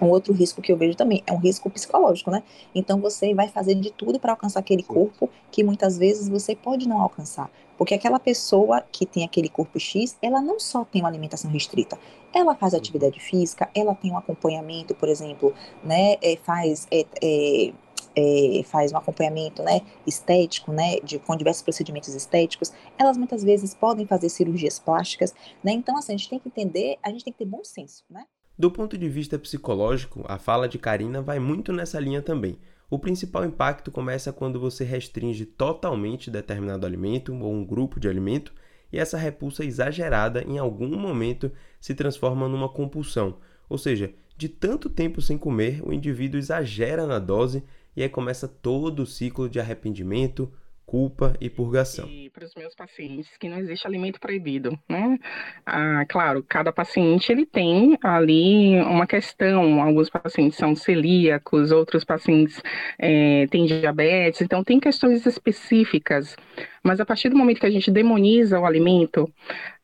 Um 0.00 0.08
outro 0.08 0.32
risco 0.32 0.60
que 0.60 0.72
eu 0.72 0.76
vejo 0.76 0.96
também 0.96 1.22
é 1.26 1.32
um 1.32 1.38
risco 1.38 1.70
psicológico, 1.70 2.30
né? 2.30 2.42
Então 2.74 3.00
você 3.00 3.34
vai 3.34 3.48
fazer 3.48 3.74
de 3.74 3.90
tudo 3.90 4.18
para 4.18 4.32
alcançar 4.32 4.60
aquele 4.60 4.82
corpo 4.82 5.28
que 5.50 5.62
muitas 5.62 5.98
vezes 5.98 6.28
você 6.28 6.54
pode 6.54 6.88
não 6.88 7.00
alcançar. 7.00 7.50
Porque 7.76 7.94
aquela 7.94 8.20
pessoa 8.20 8.82
que 8.92 9.04
tem 9.04 9.24
aquele 9.24 9.48
corpo 9.48 9.78
X, 9.80 10.16
ela 10.22 10.40
não 10.40 10.60
só 10.60 10.84
tem 10.84 11.02
uma 11.02 11.08
alimentação 11.08 11.50
restrita, 11.50 11.98
ela 12.32 12.54
faz 12.54 12.74
atividade 12.74 13.20
física, 13.20 13.68
ela 13.74 13.94
tem 13.94 14.12
um 14.12 14.18
acompanhamento, 14.18 14.94
por 14.94 15.08
exemplo, 15.08 15.54
né? 15.82 16.16
É, 16.22 16.36
faz. 16.36 16.86
É, 16.90 17.04
é, 17.22 17.72
é, 18.16 18.62
faz 18.64 18.92
um 18.92 18.96
acompanhamento 18.96 19.62
né, 19.62 19.80
estético, 20.06 20.72
né, 20.72 21.00
de, 21.00 21.18
com 21.18 21.36
diversos 21.36 21.62
procedimentos 21.62 22.14
estéticos, 22.14 22.72
elas 22.96 23.16
muitas 23.16 23.42
vezes 23.42 23.74
podem 23.74 24.06
fazer 24.06 24.28
cirurgias 24.28 24.78
plásticas, 24.78 25.34
né, 25.62 25.72
então 25.72 25.96
assim, 25.98 26.14
a 26.14 26.16
gente 26.16 26.30
tem 26.30 26.38
que 26.38 26.48
entender, 26.48 26.96
a 27.02 27.10
gente 27.10 27.24
tem 27.24 27.32
que 27.32 27.40
ter 27.40 27.44
bom 27.44 27.64
senso, 27.64 28.04
né. 28.08 28.24
Do 28.56 28.70
ponto 28.70 28.96
de 28.96 29.08
vista 29.08 29.36
psicológico, 29.36 30.24
a 30.28 30.38
fala 30.38 30.68
de 30.68 30.78
Karina 30.78 31.20
vai 31.20 31.40
muito 31.40 31.72
nessa 31.72 31.98
linha 31.98 32.22
também. 32.22 32.56
O 32.88 33.00
principal 33.00 33.44
impacto 33.44 33.90
começa 33.90 34.32
quando 34.32 34.60
você 34.60 34.84
restringe 34.84 35.44
totalmente 35.44 36.30
determinado 36.30 36.86
alimento 36.86 37.34
ou 37.34 37.52
um 37.52 37.64
grupo 37.64 37.98
de 37.98 38.08
alimento 38.08 38.54
e 38.92 38.98
essa 38.98 39.18
repulsa 39.18 39.64
exagerada 39.64 40.44
em 40.44 40.56
algum 40.56 40.96
momento 40.96 41.50
se 41.80 41.96
transforma 41.96 42.48
numa 42.48 42.68
compulsão. 42.68 43.38
Ou 43.68 43.76
seja, 43.76 44.14
de 44.36 44.48
tanto 44.48 44.88
tempo 44.88 45.20
sem 45.20 45.36
comer, 45.36 45.82
o 45.84 45.92
indivíduo 45.92 46.38
exagera 46.38 47.08
na 47.08 47.18
dose 47.18 47.64
e 47.96 48.04
aí 48.04 48.08
começa 48.08 48.46
todo 48.46 49.00
o 49.00 49.06
ciclo 49.06 49.48
de 49.48 49.58
arrependimento, 49.58 50.52
culpa 50.86 51.34
e 51.40 51.48
purgação. 51.48 52.08
E 52.08 52.30
para 52.30 52.44
os 52.44 52.54
meus 52.54 52.74
pacientes 52.74 53.36
que 53.38 53.48
não 53.48 53.58
existe 53.58 53.86
alimento 53.86 54.20
proibido, 54.20 54.78
né? 54.88 55.18
Ah, 55.64 56.04
claro, 56.08 56.44
cada 56.48 56.72
paciente 56.72 57.32
ele 57.32 57.46
tem 57.46 57.98
ali 58.02 58.80
uma 58.82 59.06
questão. 59.06 59.82
Alguns 59.82 60.10
pacientes 60.10 60.58
são 60.58 60.74
celíacos, 60.74 61.70
outros 61.70 62.04
pacientes 62.04 62.62
é, 62.98 63.46
têm 63.48 63.66
diabetes, 63.66 64.42
então 64.42 64.62
tem 64.62 64.78
questões 64.78 65.24
específicas. 65.26 66.36
Mas 66.82 67.00
a 67.00 67.06
partir 67.06 67.30
do 67.30 67.36
momento 67.36 67.60
que 67.60 67.66
a 67.66 67.70
gente 67.70 67.90
demoniza 67.90 68.60
o 68.60 68.66
alimento, 68.66 69.32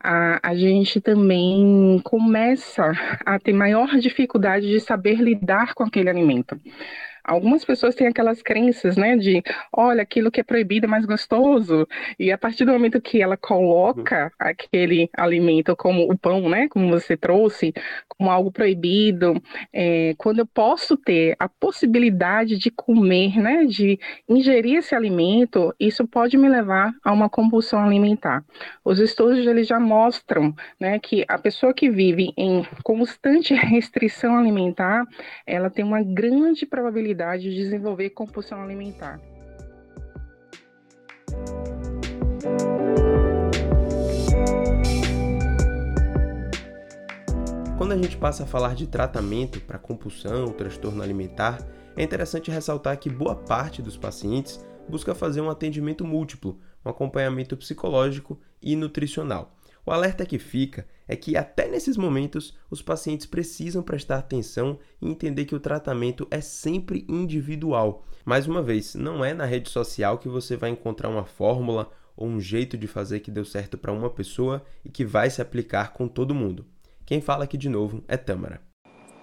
a, 0.02 0.50
a 0.50 0.54
gente 0.54 1.00
também 1.00 2.00
começa 2.04 2.92
a 3.24 3.38
ter 3.38 3.52
maior 3.52 3.88
dificuldade 3.98 4.68
de 4.68 4.78
saber 4.80 5.16
lidar 5.16 5.74
com 5.74 5.82
aquele 5.82 6.10
alimento. 6.10 6.60
Algumas 7.30 7.64
pessoas 7.64 7.94
têm 7.94 8.08
aquelas 8.08 8.42
crenças, 8.42 8.96
né, 8.96 9.16
de, 9.16 9.40
olha, 9.72 10.02
aquilo 10.02 10.32
que 10.32 10.40
é 10.40 10.42
proibido 10.42 10.86
é 10.86 10.88
mais 10.88 11.06
gostoso, 11.06 11.86
e 12.18 12.32
a 12.32 12.36
partir 12.36 12.64
do 12.64 12.72
momento 12.72 13.00
que 13.00 13.22
ela 13.22 13.36
coloca 13.36 14.32
aquele 14.36 15.08
alimento 15.16 15.76
como 15.76 16.10
o 16.10 16.18
pão, 16.18 16.48
né, 16.48 16.66
como 16.68 16.88
você 16.88 17.16
trouxe, 17.16 17.72
como 18.08 18.32
algo 18.32 18.50
proibido, 18.50 19.40
é, 19.72 20.12
quando 20.18 20.40
eu 20.40 20.46
posso 20.46 20.96
ter 20.96 21.36
a 21.38 21.48
possibilidade 21.48 22.58
de 22.58 22.68
comer, 22.68 23.38
né, 23.38 23.64
de 23.64 23.96
ingerir 24.28 24.78
esse 24.78 24.96
alimento, 24.96 25.72
isso 25.78 26.08
pode 26.08 26.36
me 26.36 26.48
levar 26.48 26.92
a 27.04 27.12
uma 27.12 27.30
compulsão 27.30 27.78
alimentar. 27.78 28.44
Os 28.84 28.98
estudos 28.98 29.46
eles 29.46 29.68
já 29.68 29.78
mostram, 29.78 30.52
né, 30.80 30.98
que 30.98 31.24
a 31.28 31.38
pessoa 31.38 31.72
que 31.72 31.88
vive 31.88 32.32
em 32.36 32.66
constante 32.82 33.54
restrição 33.54 34.36
alimentar, 34.36 35.04
ela 35.46 35.70
tem 35.70 35.84
uma 35.84 36.02
grande 36.02 36.66
probabilidade 36.66 37.19
de 37.42 37.54
desenvolver 37.54 38.10
compulsão 38.10 38.62
alimentar. 38.62 39.20
Quando 47.76 47.92
a 47.92 47.96
gente 47.96 48.16
passa 48.16 48.44
a 48.44 48.46
falar 48.46 48.74
de 48.74 48.86
tratamento 48.86 49.60
para 49.60 49.78
compulsão, 49.78 50.52
transtorno 50.52 51.02
alimentar, 51.02 51.58
é 51.96 52.02
interessante 52.02 52.50
ressaltar 52.50 52.98
que 52.98 53.10
boa 53.10 53.34
parte 53.34 53.82
dos 53.82 53.96
pacientes 53.96 54.64
busca 54.88 55.14
fazer 55.14 55.40
um 55.40 55.50
atendimento 55.50 56.04
múltiplo, 56.04 56.58
um 56.84 56.90
acompanhamento 56.90 57.56
psicológico 57.56 58.38
e 58.62 58.76
nutricional. 58.76 59.56
O 59.84 59.90
alerta 59.90 60.26
que 60.26 60.38
fica 60.38 60.86
é 61.08 61.16
que 61.16 61.36
até 61.36 61.68
nesses 61.68 61.96
momentos 61.96 62.56
os 62.70 62.82
pacientes 62.82 63.26
precisam 63.26 63.82
prestar 63.82 64.18
atenção 64.18 64.78
e 65.00 65.08
entender 65.08 65.44
que 65.44 65.54
o 65.54 65.60
tratamento 65.60 66.26
é 66.30 66.40
sempre 66.40 67.04
individual. 67.08 68.04
Mais 68.24 68.46
uma 68.46 68.62
vez, 68.62 68.94
não 68.94 69.24
é 69.24 69.32
na 69.32 69.44
rede 69.44 69.70
social 69.70 70.18
que 70.18 70.28
você 70.28 70.56
vai 70.56 70.70
encontrar 70.70 71.08
uma 71.08 71.24
fórmula 71.24 71.90
ou 72.16 72.28
um 72.28 72.40
jeito 72.40 72.76
de 72.76 72.86
fazer 72.86 73.20
que 73.20 73.30
deu 73.30 73.44
certo 73.44 73.78
para 73.78 73.92
uma 73.92 74.10
pessoa 74.10 74.62
e 74.84 74.90
que 74.90 75.04
vai 75.04 75.30
se 75.30 75.40
aplicar 75.40 75.92
com 75.92 76.06
todo 76.06 76.34
mundo. 76.34 76.66
Quem 77.06 77.20
fala 77.20 77.44
aqui 77.44 77.56
de 77.56 77.68
novo 77.68 78.04
é 78.06 78.16
Tâmara. 78.16 78.60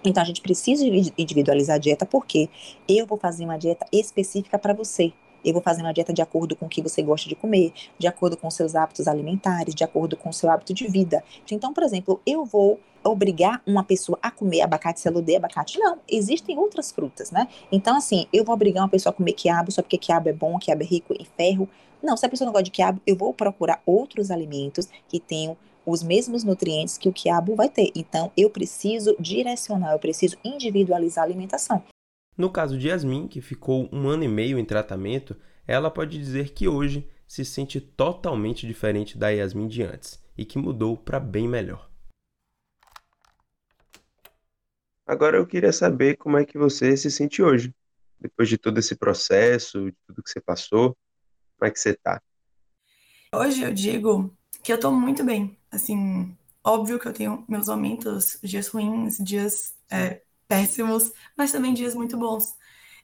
Então 0.04 0.22
a 0.22 0.26
gente 0.26 0.40
precisa 0.40 0.84
individualizar 1.16 1.76
a 1.76 1.78
dieta 1.78 2.04
porque 2.04 2.48
eu 2.88 3.06
vou 3.06 3.18
fazer 3.18 3.44
uma 3.44 3.56
dieta 3.56 3.86
específica 3.92 4.58
para 4.58 4.74
você. 4.74 5.12
Eu 5.44 5.52
vou 5.52 5.62
fazer 5.62 5.82
uma 5.82 5.92
dieta 5.92 6.12
de 6.12 6.22
acordo 6.22 6.56
com 6.56 6.66
o 6.66 6.68
que 6.68 6.82
você 6.82 7.02
gosta 7.02 7.28
de 7.28 7.34
comer, 7.34 7.72
de 7.98 8.06
acordo 8.06 8.36
com 8.36 8.50
seus 8.50 8.74
hábitos 8.74 9.06
alimentares, 9.06 9.74
de 9.74 9.84
acordo 9.84 10.16
com 10.16 10.30
o 10.30 10.32
seu 10.32 10.50
hábito 10.50 10.72
de 10.74 10.86
vida. 10.88 11.22
Então, 11.50 11.72
por 11.72 11.82
exemplo, 11.82 12.20
eu 12.26 12.44
vou 12.44 12.80
obrigar 13.04 13.62
uma 13.66 13.84
pessoa 13.84 14.18
a 14.20 14.30
comer 14.30 14.60
abacate 14.60 15.00
se 15.00 15.08
ela 15.08 15.18
odeia 15.18 15.38
abacate. 15.38 15.78
Não, 15.78 15.98
existem 16.08 16.58
outras 16.58 16.90
frutas, 16.90 17.30
né? 17.30 17.48
Então, 17.70 17.96
assim, 17.96 18.26
eu 18.32 18.44
vou 18.44 18.54
obrigar 18.54 18.82
uma 18.82 18.88
pessoa 18.88 19.12
a 19.12 19.16
comer 19.16 19.32
quiabo 19.32 19.70
só 19.70 19.82
porque 19.82 19.98
quiabo 19.98 20.28
é 20.28 20.32
bom, 20.32 20.58
quiabo 20.58 20.82
é 20.82 20.86
rico 20.86 21.14
em 21.18 21.26
ferro. 21.36 21.68
Não, 22.02 22.16
se 22.16 22.26
a 22.26 22.28
pessoa 22.28 22.46
não 22.46 22.52
gosta 22.52 22.64
de 22.64 22.70
quiabo, 22.70 23.00
eu 23.06 23.16
vou 23.16 23.32
procurar 23.32 23.82
outros 23.86 24.30
alimentos 24.30 24.88
que 25.08 25.18
tenham 25.18 25.56
os 25.84 26.02
mesmos 26.02 26.44
nutrientes 26.44 26.98
que 26.98 27.08
o 27.08 27.12
quiabo 27.12 27.54
vai 27.54 27.68
ter. 27.68 27.90
Então, 27.94 28.30
eu 28.36 28.50
preciso 28.50 29.16
direcionar, 29.18 29.92
eu 29.92 29.98
preciso 29.98 30.36
individualizar 30.44 31.24
a 31.24 31.26
alimentação. 31.26 31.82
No 32.38 32.48
caso 32.48 32.78
de 32.78 32.86
Yasmin, 32.86 33.26
que 33.26 33.40
ficou 33.40 33.88
um 33.92 34.08
ano 34.08 34.22
e 34.22 34.28
meio 34.28 34.60
em 34.60 34.64
tratamento, 34.64 35.36
ela 35.66 35.90
pode 35.90 36.16
dizer 36.16 36.54
que 36.54 36.68
hoje 36.68 37.10
se 37.26 37.44
sente 37.44 37.80
totalmente 37.80 38.64
diferente 38.64 39.18
da 39.18 39.28
Yasmin 39.28 39.66
de 39.66 39.82
antes 39.82 40.22
e 40.36 40.44
que 40.44 40.56
mudou 40.56 40.96
para 40.96 41.18
bem 41.18 41.48
melhor. 41.48 41.90
Agora 45.04 45.36
eu 45.36 45.46
queria 45.48 45.72
saber 45.72 46.16
como 46.16 46.38
é 46.38 46.44
que 46.44 46.56
você 46.56 46.96
se 46.96 47.10
sente 47.10 47.42
hoje, 47.42 47.74
depois 48.20 48.48
de 48.48 48.56
todo 48.56 48.78
esse 48.78 48.94
processo, 48.94 49.90
de 49.90 49.96
tudo 50.06 50.22
que 50.22 50.30
você 50.30 50.40
passou, 50.40 50.96
como 51.58 51.68
é 51.68 51.72
que 51.72 51.80
você 51.80 51.92
tá? 51.94 52.22
Hoje 53.34 53.62
eu 53.62 53.74
digo 53.74 54.32
que 54.62 54.72
eu 54.72 54.78
tô 54.78 54.92
muito 54.92 55.24
bem. 55.24 55.58
Assim, 55.72 56.36
óbvio 56.62 57.00
que 57.00 57.08
eu 57.08 57.12
tenho 57.12 57.44
meus 57.48 57.66
momentos, 57.66 58.38
dias 58.44 58.68
ruins, 58.68 59.18
dias 59.18 59.74
é, 59.90 60.22
péssimos, 60.48 61.12
mas 61.36 61.52
também 61.52 61.74
dias 61.74 61.94
muito 61.94 62.16
bons. 62.16 62.56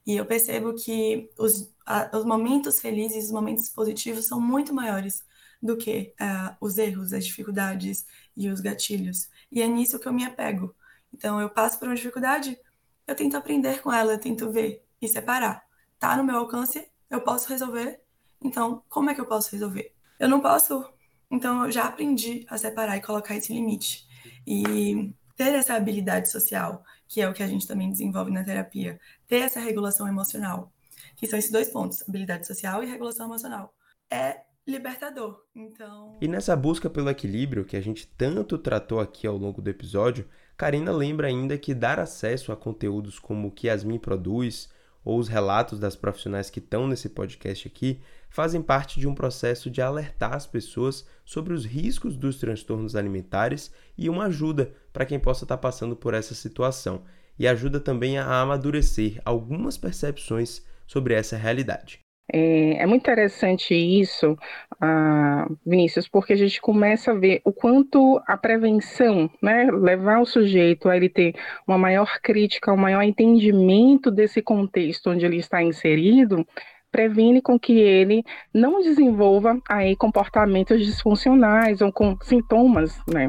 E 0.07 0.17
eu 0.17 0.27
percebo 0.27 0.75
que 0.75 1.31
os, 1.39 1.73
a, 1.87 2.17
os 2.17 2.25
momentos 2.25 2.81
felizes, 2.81 3.27
os 3.27 3.31
momentos 3.31 3.69
positivos 3.69 4.27
são 4.27 4.41
muito 4.41 4.75
maiores 4.75 5.23
do 5.63 5.77
que 5.77 6.15
uh, 6.21 6.57
os 6.61 6.77
erros, 6.77 7.13
as 7.13 7.25
dificuldades 7.25 8.07
e 8.37 8.51
os 8.51 8.61
gatilhos. 8.61 9.31
E 9.51 9.63
é 9.63 9.67
nisso 9.67 9.99
que 9.99 10.07
eu 10.07 10.13
me 10.13 10.25
apego. 10.25 10.75
Então, 11.13 11.41
eu 11.41 11.49
passo 11.49 11.79
por 11.79 11.89
uma 11.89 11.95
dificuldade, 11.95 12.59
eu 13.07 13.15
tento 13.15 13.37
aprender 13.37 13.81
com 13.81 13.93
ela, 13.93 14.13
eu 14.13 14.19
tento 14.19 14.51
ver 14.51 14.85
e 15.01 15.09
separar. 15.09 15.65
Tá 15.99 16.17
no 16.17 16.25
meu 16.25 16.37
alcance, 16.37 16.87
eu 17.09 17.21
posso 17.21 17.49
resolver. 17.49 18.01
Então, 18.43 18.83
como 18.89 19.09
é 19.09 19.15
que 19.15 19.21
eu 19.21 19.27
posso 19.27 19.53
resolver? 19.53 19.95
Eu 20.19 20.29
não 20.29 20.41
posso. 20.41 20.85
Então, 21.31 21.65
eu 21.65 21.71
já 21.71 21.85
aprendi 21.85 22.45
a 22.49 22.59
separar 22.59 22.97
e 22.97 23.03
colocar 23.03 23.35
esse 23.35 23.53
limite. 23.53 24.07
E 24.47 25.15
ter 25.37 25.55
essa 25.55 25.75
habilidade 25.75 26.31
social 26.31 26.85
que 27.09 27.21
é 27.21 27.29
o 27.29 27.33
que 27.33 27.43
a 27.43 27.47
gente 27.47 27.67
também 27.67 27.91
desenvolve 27.91 28.31
na 28.31 28.45
terapia, 28.45 29.01
ter 29.27 29.37
essa 29.37 29.61
regulação 29.61 30.09
emocional, 30.09 30.73
que 31.17 31.27
são 31.27 31.39
esses 31.39 31.51
dois 31.51 31.69
pontos, 31.69 32.03
habilidade 32.09 32.47
social 32.47 32.83
e 32.83 32.87
regulação 32.87 33.27
emocional. 33.27 33.75
É 34.11 34.41
libertador. 34.67 35.43
Então. 35.55 36.17
E 36.21 36.29
nessa 36.29 36.57
busca 36.57 36.89
pelo 36.89 37.11
equilíbrio 37.11 37.65
que 37.65 37.77
a 37.77 37.81
gente 37.81 38.07
tanto 38.07 38.57
tratou 38.59 39.01
aqui 39.01 39.27
ao 39.27 39.37
longo 39.37 39.61
do 39.61 39.71
episódio, 39.71 40.29
Karina 40.57 40.93
lembra 40.93 41.29
ainda 41.29 41.59
que 41.59 41.75
dar 41.75 41.99
acesso 41.99 42.53
a 42.53 42.57
conteúdos 42.57 43.19
como 43.19 43.49
o 43.49 43.51
que 43.51 43.67
Yasmin 43.67 43.99
produz 43.99 44.69
ou 45.05 45.19
os 45.19 45.29
relatos 45.29 45.79
das 45.79 45.95
profissionais 45.95 46.51
que 46.51 46.59
estão 46.59 46.87
nesse 46.87 47.09
podcast 47.09 47.69
aqui 47.69 48.01
fazem 48.31 48.63
parte 48.63 48.99
de 48.99 49.07
um 49.07 49.15
processo 49.15 49.71
de 49.71 49.81
alertar 49.81 50.33
as 50.33 50.47
pessoas 50.47 51.07
sobre 51.25 51.53
os 51.53 51.65
riscos 51.65 52.17
dos 52.17 52.37
transtornos 52.37 52.97
alimentares 52.97 53.73
e 53.97 54.09
uma 54.09 54.25
ajuda 54.25 54.73
para 54.93 55.07
quem 55.07 55.19
possa 55.19 55.45
estar 55.45 55.57
tá 55.57 55.61
passando 55.61 55.95
por 55.95 56.15
essa 56.15 56.35
situação, 56.35 57.03
e 57.39 57.47
ajuda 57.47 57.81
também 57.81 58.19
a 58.19 58.41
amadurecer 58.41 59.21
algumas 59.25 59.77
percepções 59.77 60.63
sobre 60.87 61.15
essa 61.15 61.37
realidade. 61.37 62.04
É, 62.33 62.83
é, 62.83 62.87
muito 62.87 63.03
interessante 63.03 63.75
isso, 63.75 64.37
ah, 64.81 65.47
Vinícius, 65.65 66.09
porque 66.09 66.33
a 66.33 66.37
gente 66.37 66.61
começa 66.61 67.13
a 67.13 67.15
ver 67.15 67.43
o 67.45 67.53
quanto 67.53 68.21
a 68.27 68.37
prevenção, 68.37 69.31
né, 69.43 69.71
levar 69.71 70.21
o 70.21 70.27
sujeito 70.27 70.89
a 70.89 70.97
ele 70.97 71.09
ter 71.11 71.35
uma 71.67 71.77
maior 71.77 72.19
crítica, 72.23 72.73
um 72.73 72.79
maior 72.79 73.03
entendimento 73.03 74.11
desse 74.11 74.41
contexto 74.41 75.11
onde 75.11 75.27
ele 75.27 75.37
está 75.37 75.63
inserido, 75.63 76.47
previne 76.91 77.43
com 77.43 77.59
que 77.59 77.73
ele 77.73 78.23
não 78.55 78.81
desenvolva 78.81 79.61
aí 79.69 79.97
comportamentos 79.97 80.79
disfuncionais 80.85 81.81
ou 81.81 81.93
com 81.93 82.17
sintomas, 82.23 82.99
né? 83.07 83.29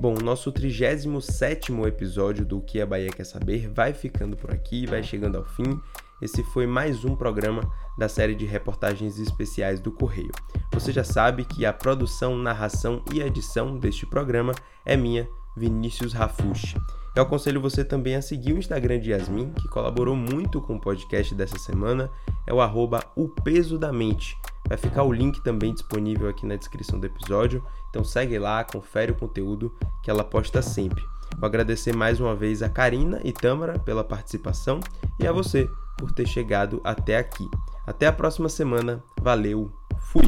Bom, 0.00 0.14
nosso 0.14 0.50
37 0.50 1.70
episódio 1.86 2.42
do 2.42 2.58
Que 2.58 2.80
a 2.80 2.86
Bahia 2.86 3.10
Quer 3.10 3.26
Saber 3.26 3.68
vai 3.68 3.92
ficando 3.92 4.34
por 4.34 4.50
aqui, 4.50 4.86
vai 4.86 5.02
chegando 5.02 5.36
ao 5.36 5.44
fim. 5.44 5.78
Esse 6.22 6.42
foi 6.42 6.66
mais 6.66 7.04
um 7.04 7.14
programa 7.14 7.70
da 7.98 8.08
série 8.08 8.34
de 8.34 8.46
reportagens 8.46 9.18
especiais 9.18 9.78
do 9.78 9.92
Correio. 9.92 10.32
Você 10.72 10.90
já 10.90 11.04
sabe 11.04 11.44
que 11.44 11.66
a 11.66 11.72
produção, 11.74 12.34
narração 12.34 13.04
e 13.12 13.20
edição 13.20 13.76
deste 13.76 14.06
programa 14.06 14.54
é 14.86 14.96
minha, 14.96 15.28
Vinícius 15.54 16.14
Rafushi. 16.14 16.78
Eu 17.14 17.24
aconselho 17.24 17.60
você 17.60 17.84
também 17.84 18.14
a 18.14 18.22
seguir 18.22 18.54
o 18.54 18.58
Instagram 18.58 19.00
de 19.00 19.10
Yasmin, 19.10 19.52
que 19.52 19.68
colaborou 19.68 20.16
muito 20.16 20.62
com 20.62 20.76
o 20.76 20.80
podcast 20.80 21.34
dessa 21.34 21.58
semana, 21.58 22.10
é 22.46 22.54
o 22.54 22.62
arroba 22.62 23.04
o 23.14 23.28
peso 23.28 23.78
da 23.78 23.92
mente. 23.92 24.34
Vai 24.70 24.78
ficar 24.78 25.02
o 25.02 25.12
link 25.12 25.42
também 25.42 25.74
disponível 25.74 26.28
aqui 26.28 26.46
na 26.46 26.54
descrição 26.54 27.00
do 27.00 27.04
episódio, 27.04 27.60
então 27.88 28.04
segue 28.04 28.38
lá, 28.38 28.62
confere 28.62 29.10
o 29.10 29.16
conteúdo 29.16 29.74
que 30.00 30.08
ela 30.08 30.22
posta 30.22 30.62
sempre. 30.62 31.02
Vou 31.36 31.46
agradecer 31.48 31.92
mais 31.92 32.20
uma 32.20 32.36
vez 32.36 32.62
a 32.62 32.68
Karina 32.68 33.20
e 33.24 33.32
Tâmara 33.32 33.80
pela 33.80 34.04
participação 34.04 34.78
e 35.18 35.26
a 35.26 35.32
você 35.32 35.68
por 35.98 36.12
ter 36.12 36.28
chegado 36.28 36.80
até 36.84 37.18
aqui. 37.18 37.50
Até 37.84 38.06
a 38.06 38.12
próxima 38.12 38.48
semana, 38.48 39.02
valeu, 39.20 39.72
fui! 39.98 40.26